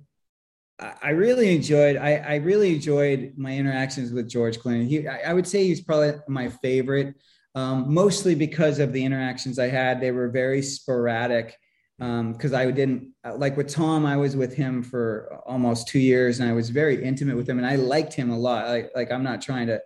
[0.80, 1.96] I, I really enjoyed.
[1.96, 4.88] I, I really enjoyed my interactions with George Clooney.
[4.88, 7.14] He, I, I would say he's probably my favorite,
[7.54, 10.00] um, mostly because of the interactions I had.
[10.00, 11.56] They were very sporadic
[11.98, 14.04] because um, I didn't like with Tom.
[14.04, 17.58] I was with him for almost two years, and I was very intimate with him,
[17.58, 18.66] and I liked him a lot.
[18.66, 19.80] Like, like I'm not trying to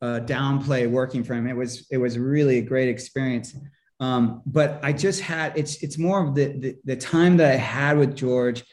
[0.00, 1.46] uh, downplay working for him.
[1.46, 3.54] It was it was really a great experience.
[4.00, 7.56] Um, but I just had it's it's more of the, the, the time that I
[7.56, 8.64] had with George.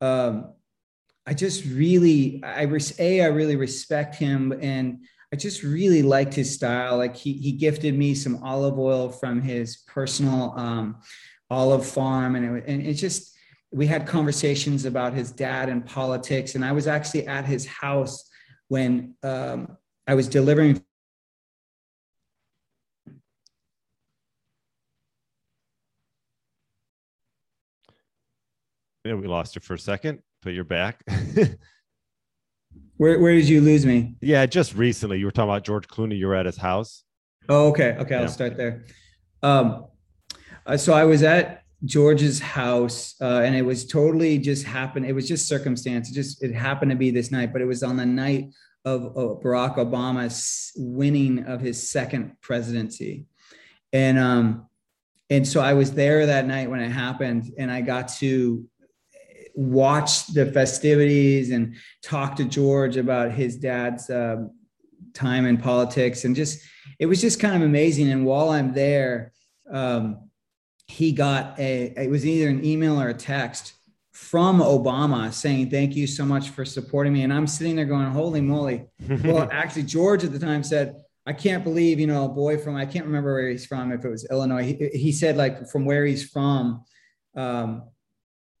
[0.00, 0.52] Um,
[1.26, 5.04] I just really I res- a I really respect him and
[5.34, 6.96] I just really liked his style.
[6.96, 11.00] Like he he gifted me some olive oil from his personal um,
[11.50, 13.36] olive farm, and it, and it just
[13.72, 16.54] we had conversations about his dad and politics.
[16.54, 18.30] And I was actually at his house
[18.68, 19.76] when um,
[20.06, 20.82] I was delivering
[29.04, 31.04] Yeah, we lost you for a second, but you're back.
[32.96, 34.14] where where did you lose me?
[34.22, 35.18] Yeah, just recently.
[35.18, 36.16] You were talking about George Clooney.
[36.16, 37.04] You were at his house.
[37.50, 37.96] Oh, okay.
[37.98, 38.22] Okay, yeah.
[38.22, 38.86] I'll start there.
[39.42, 39.88] Um,
[40.64, 45.04] uh, so I was at George's house, uh, and it was totally just happened.
[45.04, 46.10] It was just circumstance.
[46.10, 49.16] It just it happened to be this night, but it was on the night of,
[49.16, 53.26] of Barack Obama's winning of his second presidency.
[53.92, 54.66] And um,
[55.30, 58.64] and so I was there that night when it happened, and I got to
[59.54, 64.44] watch the festivities and talk to George about his dad's uh,
[65.14, 66.60] time in politics, and just
[66.98, 68.10] it was just kind of amazing.
[68.10, 69.32] And while I'm there,
[69.70, 70.28] um,
[70.86, 73.74] he got a it was either an email or a text
[74.14, 77.22] from Obama saying, Thank you so much for supporting me.
[77.24, 78.86] And I'm sitting there going, Holy moly.
[79.24, 80.94] well, actually, George at the time said,
[81.26, 84.04] I can't believe, you know, a boy from, I can't remember where he's from, if
[84.04, 84.62] it was Illinois.
[84.62, 86.84] He, he said, like, from where he's from,
[87.34, 87.84] um,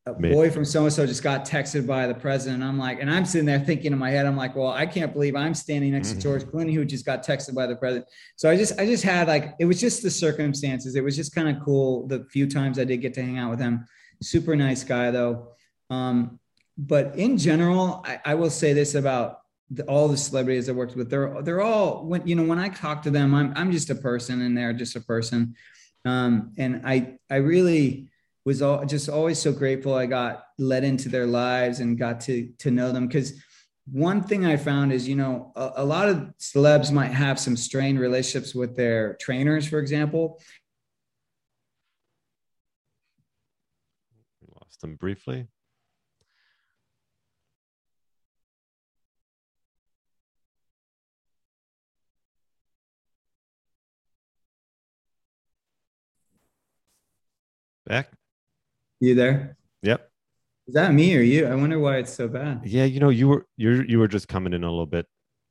[0.06, 2.62] a boy from so and so just got texted by the president.
[2.62, 5.14] I'm like, and I'm sitting there thinking in my head, I'm like, well, I can't
[5.14, 8.06] believe I'm standing next to George Clooney who just got texted by the president.
[8.36, 10.94] So I just, I just had like, it was just the circumstances.
[10.94, 12.06] It was just kind of cool.
[12.06, 13.86] The few times I did get to hang out with him
[14.22, 15.48] super nice guy though.
[15.90, 16.38] Um,
[16.76, 19.40] but in general, I, I will say this about
[19.70, 21.10] the, all the celebrities I worked with.
[21.10, 23.94] They're they're all when you know when I talk to them, I'm I'm just a
[23.94, 25.54] person, and they're just a person.
[26.04, 28.10] Um, and I I really
[28.44, 32.50] was all, just always so grateful I got led into their lives and got to
[32.58, 33.32] to know them because
[33.90, 37.56] one thing I found is, you know, a, a, lot of celebs might have some
[37.56, 40.40] strained relationships with their trainers, for example.
[44.54, 45.48] Lost them briefly.
[57.86, 58.12] Back.
[59.00, 59.56] You there?
[59.82, 60.10] Yep.
[60.66, 61.46] Is that me or you?
[61.46, 62.62] I wonder why it's so bad.
[62.64, 65.06] Yeah, you know, you were you you were just coming in a little bit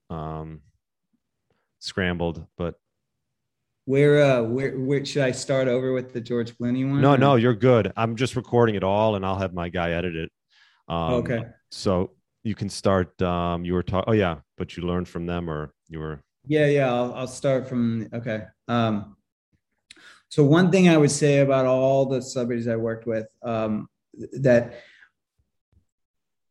[0.10, 0.62] um
[1.80, 2.76] scrambled, but
[3.86, 7.02] where uh where, where should I start over with the George Clooney one?
[7.02, 7.18] No, or?
[7.18, 7.92] no, you're good.
[7.98, 10.32] I'm just recording it all and I'll have my guy edit it.
[10.88, 11.42] Um, okay.
[11.72, 12.12] So
[12.44, 15.74] you can start um you were talking oh yeah, but you learned from them or
[15.90, 18.44] you were Yeah, yeah, I'll I'll start from okay.
[18.68, 19.16] Um
[20.34, 23.88] so one thing I would say about all the celebrities I worked with, um,
[24.42, 24.82] that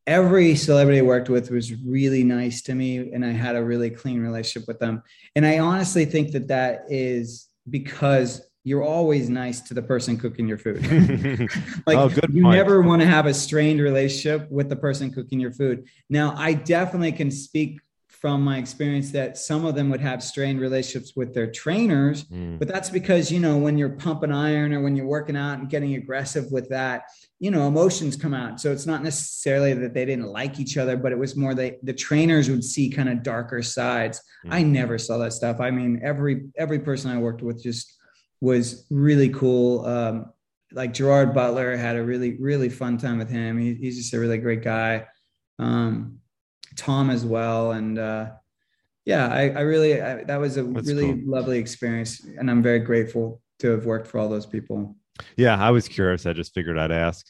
[0.06, 3.90] every celebrity I worked with was really nice to me, and I had a really
[3.90, 5.02] clean relationship with them.
[5.36, 10.46] And I honestly think that that is because you're always nice to the person cooking
[10.46, 10.82] your food.
[11.86, 12.56] like oh, you point.
[12.56, 15.86] never want to have a strained relationship with the person cooking your food.
[16.08, 17.80] Now, I definitely can speak
[18.22, 22.58] from my experience that some of them would have strained relationships with their trainers mm.
[22.58, 25.68] but that's because you know when you're pumping iron or when you're working out and
[25.68, 27.02] getting aggressive with that
[27.42, 28.60] you know emotions come out.
[28.60, 31.84] So it's not necessarily that they didn't like each other but it was more that
[31.84, 34.22] the trainers would see kind of darker sides.
[34.46, 34.52] Mm.
[34.52, 35.60] i never saw that stuff.
[35.60, 37.98] I mean every every person i worked with just
[38.40, 39.84] was really cool.
[39.84, 40.32] Um,
[40.72, 43.58] like gerard butler had a really really fun time with him.
[43.58, 45.06] He, he's just a really great guy.
[45.58, 46.20] Um,
[46.76, 47.72] Tom as well.
[47.72, 48.30] And uh,
[49.04, 51.22] yeah, I, I really, I, that was a That's really cool.
[51.24, 52.24] lovely experience.
[52.24, 54.96] And I'm very grateful to have worked for all those people.
[55.36, 56.26] Yeah, I was curious.
[56.26, 57.26] I just figured I'd ask.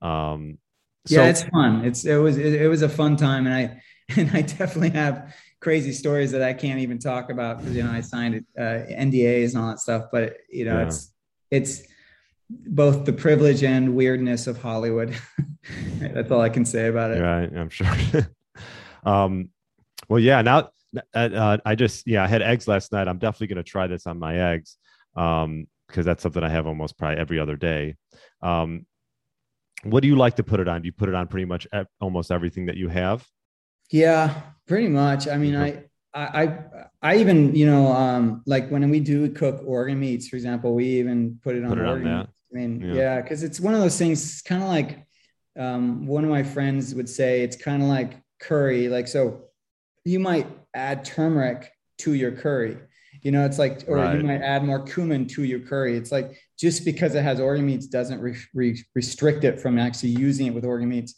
[0.00, 0.58] Um,
[1.06, 1.84] so- yeah, it's fun.
[1.84, 3.46] It's, it was, it, it was a fun time.
[3.46, 3.82] And I,
[4.20, 7.92] and I definitely have crazy stories that I can't even talk about because, you know,
[7.92, 10.86] I signed uh, NDAs and all that stuff, but you know, yeah.
[10.86, 11.12] it's,
[11.50, 11.82] it's,
[12.66, 15.16] both the privilege and weirdness of Hollywood.
[16.00, 17.20] That's all I can say about it.
[17.20, 17.86] Right, I'm sure.
[19.04, 19.50] Um,
[20.08, 20.42] well, yeah.
[20.42, 20.70] Now
[21.14, 23.08] uh, uh, I just yeah I had eggs last night.
[23.08, 24.76] I'm definitely going to try this on my eggs
[25.16, 27.96] um, because that's something I have almost probably every other day.
[28.42, 28.86] Um,
[29.84, 30.82] what do you like to put it on?
[30.82, 31.66] Do you put it on pretty much
[32.00, 33.26] almost everything that you have?
[33.90, 35.26] Yeah, pretty much.
[35.26, 35.82] I mean, I,
[36.14, 36.58] I,
[37.02, 40.86] I even, you know, um, like when we do cook organ meats, for example, we
[40.86, 42.06] even put it on, put it organ.
[42.08, 44.40] On I mean, yeah, because yeah, it's one of those things.
[44.42, 45.04] Kind of like
[45.58, 48.88] um, one of my friends would say, it's kind of like curry.
[48.88, 49.44] Like, so
[50.04, 52.78] you might add turmeric to your curry.
[53.22, 54.18] You know, it's like, or right.
[54.18, 55.96] you might add more cumin to your curry.
[55.96, 60.10] It's like just because it has organ meats doesn't re- re- restrict it from actually
[60.10, 61.14] using it with organ meats.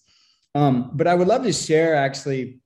[0.55, 2.61] Um, but I would love to share actually.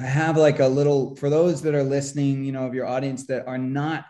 [0.00, 3.26] I have like a little for those that are listening, you know, of your audience
[3.26, 4.04] that are not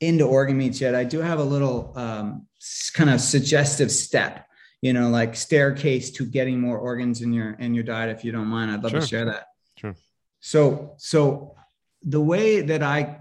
[0.00, 0.94] into organ meats yet.
[0.94, 2.46] I do have a little um,
[2.92, 4.46] kind of suggestive step
[4.84, 8.14] you know, like staircase to getting more organs in your in your diet.
[8.14, 9.00] If you don't mind, I'd love sure.
[9.00, 9.46] to share that.
[9.78, 9.96] Sure.
[10.40, 11.54] So, so
[12.02, 13.20] the way that I,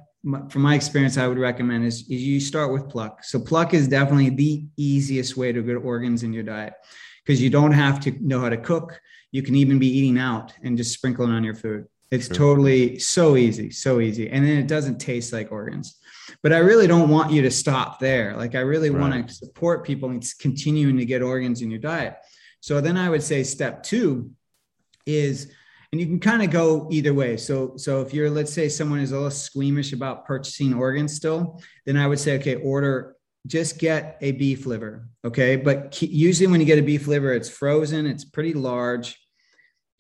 [0.49, 3.24] from my experience, I would recommend is, is you start with pluck.
[3.24, 6.74] So pluck is definitely the easiest way to get organs in your diet
[7.26, 8.99] because you don't have to know how to cook.
[9.32, 11.86] You can even be eating out and just sprinkling on your food.
[12.11, 12.36] It's sure.
[12.36, 14.30] totally so easy, so easy.
[14.30, 15.97] And then it doesn't taste like organs
[16.42, 18.36] but I really don't want you to stop there.
[18.36, 19.02] Like I really right.
[19.02, 22.18] want to support people and continuing to get organs in your diet.
[22.60, 24.32] So then I would say step two
[25.06, 25.52] is,
[25.92, 27.38] and you can kind of go either way.
[27.38, 31.62] So, so if you're, let's say someone is a little squeamish about purchasing organs still,
[31.86, 33.16] then I would say, okay, order,
[33.46, 35.08] just get a beef liver.
[35.26, 35.56] Okay.
[35.58, 39.20] But usually when you get a beef liver, it's frozen, it's pretty large.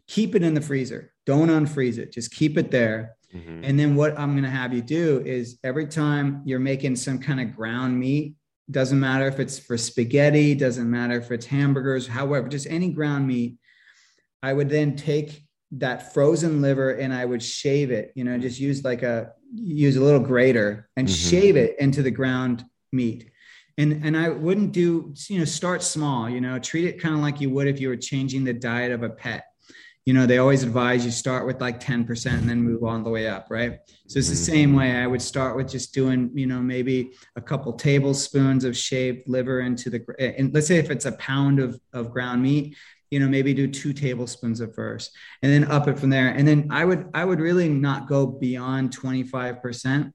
[0.07, 1.13] Keep it in the freezer.
[1.25, 2.11] Don't unfreeze it.
[2.11, 3.63] Just keep it there Mm-hmm.
[3.63, 7.19] And then what I'm going to have you do is every time you're making some
[7.19, 8.35] kind of ground meat,
[8.69, 13.27] doesn't matter if it's for spaghetti, doesn't matter if it's hamburgers, however, just any ground
[13.27, 13.57] meat,
[14.41, 18.59] I would then take that frozen liver and I would shave it, you know, just
[18.59, 21.29] use like a use a little grater and mm-hmm.
[21.29, 23.29] shave it into the ground meat.
[23.77, 27.21] And and I wouldn't do, you know, start small, you know, treat it kind of
[27.21, 29.45] like you would if you were changing the diet of a pet
[30.05, 33.09] you know, they always advise you start with like 10% and then move on the
[33.09, 33.79] way up, right?
[34.07, 34.53] So it's the mm-hmm.
[34.53, 38.75] same way I would start with just doing, you know, maybe a couple tablespoons of
[38.75, 40.03] shaved liver into the,
[40.37, 42.75] and let's say if it's a pound of, of ground meat,
[43.11, 46.47] you know maybe do two tablespoons at first and then up it from there and
[46.47, 50.11] then i would i would really not go beyond 25%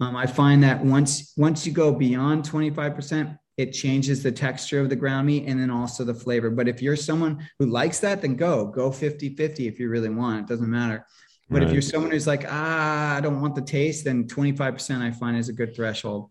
[0.00, 4.88] um, i find that once once you go beyond 25% it changes the texture of
[4.88, 8.22] the ground meat and then also the flavor but if you're someone who likes that
[8.22, 11.06] then go go 50 50 if you really want it doesn't matter
[11.50, 11.66] but right.
[11.66, 15.36] if you're someone who's like ah i don't want the taste then 25% i find
[15.36, 16.30] is a good threshold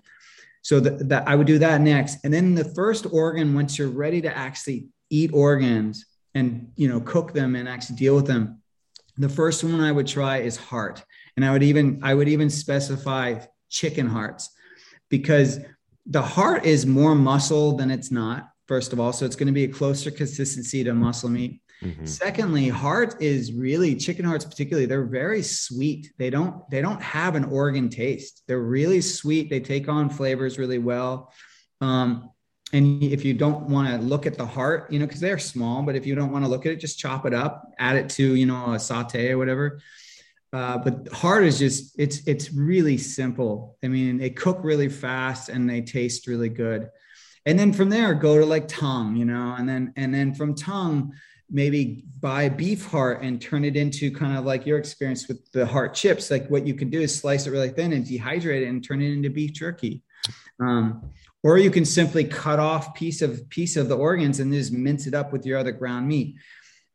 [0.68, 2.26] so that, that I would do that next.
[2.26, 6.06] And then the first organ, once you're ready to actually eat organs
[6.36, 8.62] and you know cook them and actually deal with them,
[9.18, 11.06] the first one I would try is heart.
[11.38, 14.50] And I would even I would even specify chicken hearts
[15.08, 15.60] because
[16.10, 19.12] the heart is more muscle than it's not, first of all.
[19.14, 21.62] So it's going to be a closer consistency to muscle meat.
[21.84, 22.06] Mm-hmm.
[22.06, 24.88] Secondly, heart is really chicken hearts, particularly.
[24.88, 26.12] They're very sweet.
[26.18, 28.44] They don't they don't have an organ taste.
[28.48, 29.50] They're really sweet.
[29.50, 31.32] They take on flavors really well.
[31.82, 32.32] Um,
[32.74, 35.84] and if you don't want to look at the heart, you know, because they're small,
[35.84, 38.10] but if you don't want to look at it, just chop it up, add it
[38.12, 39.80] to you know a saute or whatever.
[40.58, 43.78] Uh, but heart is just it's it's really simple.
[43.84, 46.90] I mean, they cook really fast and they taste really good.
[47.46, 50.56] And then from there, go to like tongue, you know, and then and then from
[50.56, 51.14] tongue,
[51.48, 55.64] maybe buy beef heart and turn it into kind of like your experience with the
[55.64, 56.32] heart chips.
[56.32, 59.00] Like what you can do is slice it really thin and dehydrate it and turn
[59.00, 60.02] it into beef jerky.
[60.60, 61.12] Um,
[61.44, 65.06] or you can simply cut off piece of piece of the organs and just mince
[65.06, 66.36] it up with your other ground meat.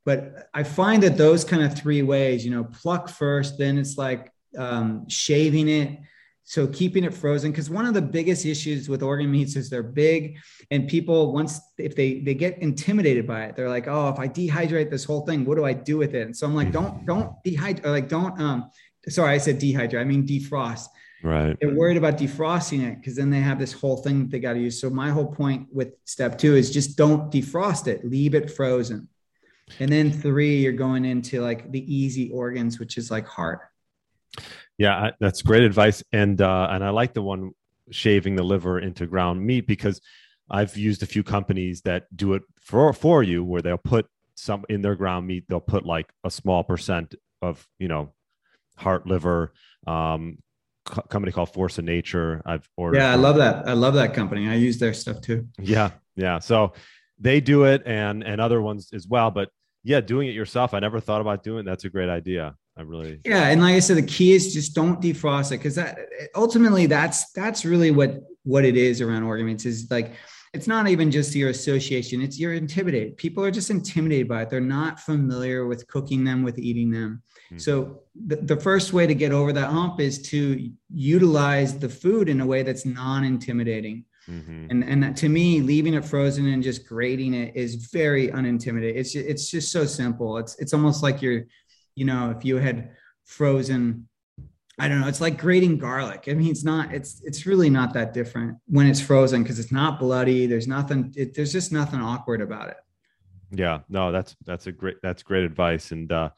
[0.04, 3.96] But I find that those kind of three ways, you know, pluck first, then it's
[3.96, 5.98] like um, shaving it,
[6.44, 9.82] so keeping it frozen because one of the biggest issues with organ meats is they're
[9.82, 10.38] big
[10.70, 14.28] and people once if they they get intimidated by it they're like oh if i
[14.28, 16.26] dehydrate this whole thing what do i do with it?
[16.26, 18.70] And so i'm like don't don't dehydrate like don't um
[19.08, 20.88] sorry i said dehydrate i mean defrost.
[21.24, 21.56] Right.
[21.60, 24.54] They're worried about defrosting it because then they have this whole thing that they got
[24.54, 24.80] to use.
[24.80, 29.08] So my whole point with step two is just don't defrost it leave it frozen
[29.78, 33.60] and then three you're going into like the easy organs which is like heart
[34.78, 37.52] yeah, that's great advice, and uh, and I like the one
[37.90, 40.00] shaving the liver into ground meat because
[40.50, 44.64] I've used a few companies that do it for for you, where they'll put some
[44.68, 45.44] in their ground meat.
[45.48, 48.12] They'll put like a small percent of you know
[48.76, 49.52] heart liver.
[49.86, 50.38] Um,
[50.84, 52.42] co- company called Force of Nature.
[52.46, 52.98] I've ordered.
[52.98, 53.68] Yeah, I love that.
[53.68, 54.48] I love that company.
[54.48, 55.48] I use their stuff too.
[55.60, 56.38] Yeah, yeah.
[56.38, 56.72] So
[57.22, 59.30] they do it, and and other ones as well.
[59.30, 59.48] But
[59.84, 60.74] yeah, doing it yourself.
[60.74, 61.64] I never thought about doing.
[61.64, 62.54] That's a great idea.
[62.76, 65.74] I really yeah, and like I said, the key is just don't defrost it because
[65.74, 65.98] that
[66.34, 70.12] ultimately that's that's really what what it is around organ meats is like
[70.54, 73.16] it's not even just your association; it's you're intimidated.
[73.16, 74.50] People are just intimidated by it.
[74.50, 77.22] They're not familiar with cooking them, with eating them.
[77.46, 77.58] Mm-hmm.
[77.58, 82.28] So the, the first way to get over that hump is to utilize the food
[82.28, 84.04] in a way that's non-intimidating.
[84.30, 84.66] Mm-hmm.
[84.70, 88.96] And and that, to me, leaving it frozen and just grating it is very unintimidating.
[88.96, 90.38] It's it's just so simple.
[90.38, 91.44] It's it's almost like you're
[91.94, 92.90] you know, if you had
[93.24, 94.08] frozen,
[94.78, 96.24] I don't know, it's like grating garlic.
[96.28, 99.72] I mean, it's not, it's, it's really not that different when it's frozen because it's
[99.72, 100.46] not bloody.
[100.46, 102.76] There's nothing, it, there's just nothing awkward about it.
[103.50, 105.92] Yeah, no, that's, that's a great, that's great advice.
[105.92, 106.30] And, uh,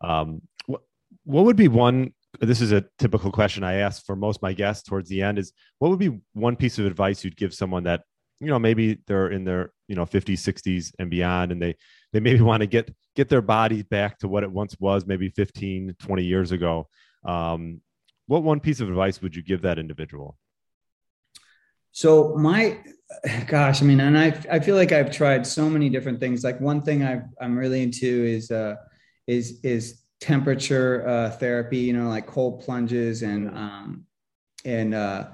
[0.00, 0.82] um, what,
[1.24, 4.88] what would be one, this is a typical question I ask for most my guests
[4.88, 8.02] towards the end is what would be one piece of advice you'd give someone that,
[8.40, 11.74] you know, maybe they're in their, you know, 50s, 60s and beyond, and they,
[12.12, 15.30] they maybe want to get get their body back to what it once was maybe
[15.30, 16.88] 15 20 years ago.
[17.24, 17.80] Um,
[18.26, 20.36] what one piece of advice would you give that individual?
[21.90, 22.78] So my
[23.46, 26.44] gosh i mean and i i feel like i've tried so many different things.
[26.44, 28.76] Like one thing i i'm really into is uh
[29.26, 34.04] is is temperature uh therapy you know like cold plunges and um
[34.64, 35.28] and uh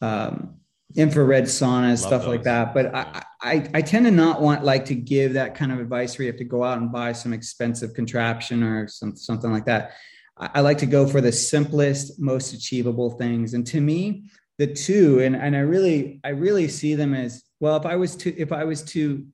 [0.00, 0.60] um
[0.96, 2.28] infrared sauna stuff those.
[2.28, 2.74] like that.
[2.74, 6.18] But I, I i tend to not want like to give that kind of advice
[6.18, 9.66] where you have to go out and buy some expensive contraption or some, something like
[9.66, 9.92] that.
[10.36, 13.54] I, I like to go for the simplest most achievable things.
[13.54, 14.24] And to me
[14.60, 18.14] the two and, and i really i really see them as well if i was
[18.14, 19.26] to if i was to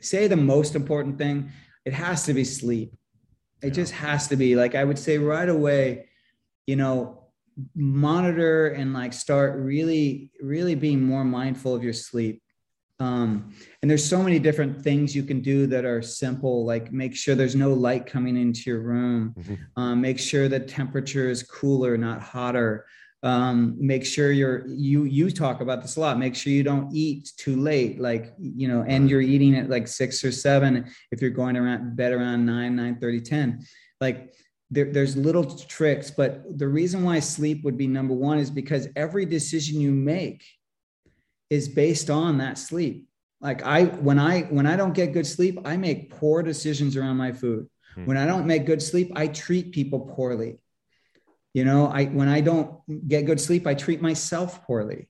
[0.00, 1.50] say the most important thing
[1.84, 2.92] it has to be sleep
[3.62, 3.72] it yeah.
[3.72, 6.06] just has to be like i would say right away
[6.66, 7.24] you know
[7.74, 12.42] monitor and like start really really being more mindful of your sleep
[13.00, 17.14] um, and there's so many different things you can do that are simple like make
[17.14, 19.54] sure there's no light coming into your room mm-hmm.
[19.80, 22.86] um, make sure the temperature is cooler not hotter
[23.22, 26.94] um, make sure you're you you talk about this a lot make sure you don't
[26.94, 31.20] eat too late like you know and you're eating at like six or seven if
[31.20, 33.66] you're going around bed around 9 9 30 10
[34.00, 34.32] like
[34.70, 38.88] there, there's little tricks, but the reason why sleep would be number one is because
[38.96, 40.44] every decision you make
[41.48, 43.08] is based on that sleep.
[43.40, 47.16] Like I when I when I don't get good sleep, I make poor decisions around
[47.16, 47.68] my food.
[47.94, 48.04] Hmm.
[48.04, 50.58] When I don't make good sleep, I treat people poorly.
[51.58, 55.08] You know, I when I don't get good sleep, I treat myself poorly.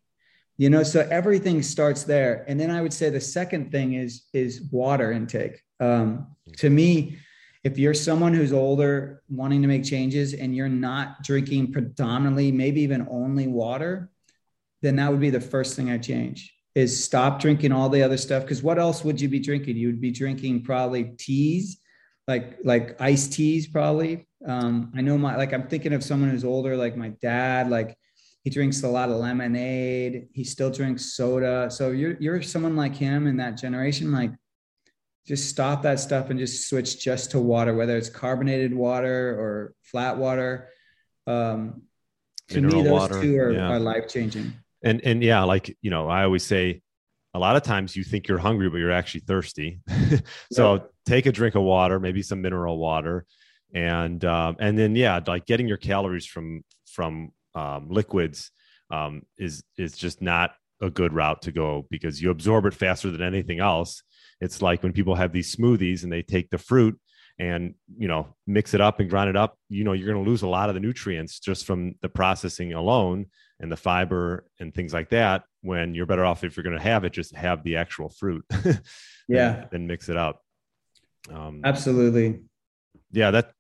[0.57, 2.47] You know, so everything starts there.
[2.49, 5.63] And then I would say the second thing is is water intake.
[5.79, 7.19] Um, to me,
[7.65, 12.81] if you're someone who's older wanting to make changes and you're not drinking predominantly, maybe
[12.81, 14.11] even only water,
[14.81, 18.17] then that would be the first thing I change is stop drinking all the other
[18.17, 18.47] stuff.
[18.47, 19.77] Cause what else would you be drinking?
[19.77, 21.79] You would be drinking probably teas,
[22.27, 24.28] like, like iced teas, probably.
[24.47, 27.97] Um, I know my, like, I'm thinking of someone who's older, like my dad, like
[28.45, 30.29] he drinks a lot of lemonade.
[30.33, 31.71] He still drinks soda.
[31.71, 34.31] So you're, you're someone like him in that generation, like
[35.27, 39.75] just stop that stuff and just switch just to water, whether it's carbonated water or
[39.83, 40.69] flat water.
[41.27, 41.83] Um,
[42.49, 43.23] to Mineral me, those water.
[43.23, 43.69] two are, yeah.
[43.69, 44.55] are life changing.
[44.83, 46.81] And and yeah, like you know, I always say
[47.35, 49.81] a lot of times you think you're hungry, but you're actually thirsty.
[50.53, 50.81] so yeah.
[51.05, 53.27] take a drink of water, maybe some mineral water,
[53.75, 58.51] and um, and then yeah, like getting your calories from from um, liquids
[58.91, 63.11] um, is is just not a good route to go because you absorb it faster
[63.11, 64.03] than anything else.
[64.41, 66.99] It's like when people have these smoothies and they take the fruit
[67.39, 70.29] and you know mix it up and grind it up you know you're going to
[70.29, 73.27] lose a lot of the nutrients just from the processing alone
[73.61, 76.83] and the fiber and things like that when you're better off if you're going to
[76.83, 78.45] have it just have the actual fruit
[79.29, 79.65] yeah.
[79.71, 80.41] then mix it up.
[81.33, 82.41] Um, absolutely.
[83.13, 83.53] yeah that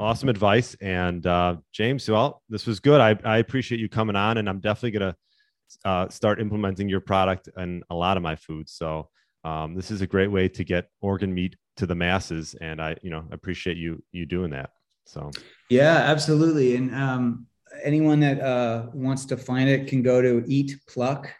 [0.00, 4.38] awesome advice and uh, james well this was good I, I appreciate you coming on
[4.38, 8.36] and i'm definitely going to uh, start implementing your product in a lot of my
[8.36, 9.08] foods so
[9.44, 12.96] um, this is a great way to get organ meat to the masses and i
[13.02, 14.70] you know appreciate you you doing that
[15.04, 15.30] so
[15.68, 17.46] yeah absolutely and um,
[17.82, 21.30] anyone that uh, wants to find it can go to eatpluck.com.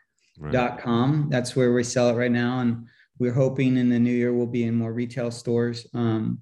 [0.40, 1.30] Right.
[1.30, 2.60] That's where we sell it right now.
[2.60, 2.86] And
[3.18, 5.86] we're hoping in the new year we'll be in more retail stores.
[5.94, 6.40] Um,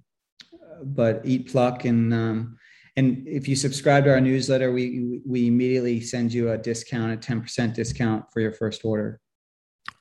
[0.83, 2.59] but Eat Pluck and um,
[2.97, 7.17] and if you subscribe to our newsletter, we we immediately send you a discount, a
[7.17, 9.21] ten percent discount for your first order.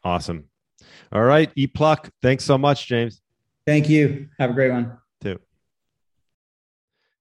[0.03, 0.45] Awesome.
[1.11, 2.09] All right, Eat Pluck.
[2.21, 3.21] Thanks so much, James.
[3.65, 4.30] Thank you.
[4.39, 4.97] Have a great one.
[5.21, 5.39] Too.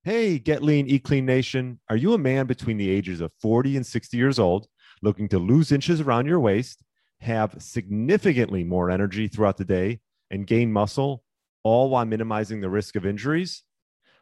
[0.04, 1.80] Hey, Get Lean, Eat Clean Nation.
[1.88, 4.68] Are you a man between the ages of 40 and 60 years old
[5.02, 6.82] looking to lose inches around your waist,
[7.20, 10.00] have significantly more energy throughout the day,
[10.30, 11.23] and gain muscle,
[11.64, 13.64] all while minimizing the risk of injuries?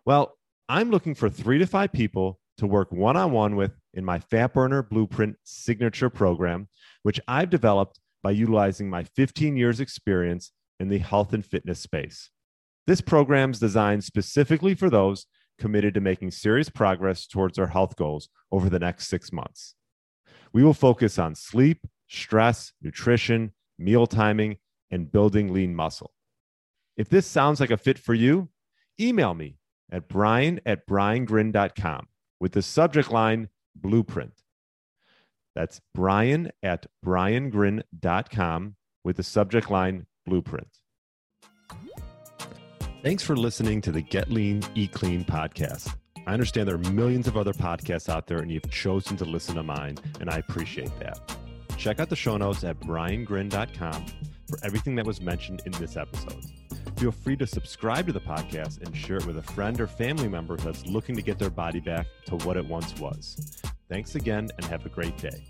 [0.06, 0.38] Well,
[0.68, 4.18] I'm looking for three to five people to work one on one with in my
[4.18, 6.68] Fat Burner Blueprint signature program,
[7.02, 12.30] which I've developed by utilizing my 15 years experience in the health and fitness space.
[12.86, 15.26] This program is designed specifically for those
[15.58, 19.74] committed to making serious progress towards our health goals over the next six months.
[20.52, 24.56] We will focus on sleep, stress, nutrition, meal timing,
[24.90, 26.12] and building lean muscle.
[26.96, 28.48] If this sounds like a fit for you,
[29.00, 29.56] email me
[29.90, 32.08] at brian at briangryn.com
[32.40, 34.42] with the subject line blueprint.
[35.54, 40.68] That's brian at briangryn.com with the subject line blueprint.
[43.02, 45.96] Thanks for listening to the Get Lean, Eat Clean podcast.
[46.26, 49.56] I understand there are millions of other podcasts out there, and you've chosen to listen
[49.56, 51.18] to mine, and I appreciate that.
[51.76, 54.06] Check out the show notes at briangryn.com
[54.48, 56.44] for everything that was mentioned in this episode.
[56.96, 60.28] Feel free to subscribe to the podcast and share it with a friend or family
[60.28, 63.60] member that's looking to get their body back to what it once was.
[63.88, 65.44] Thanks again, and have a great day.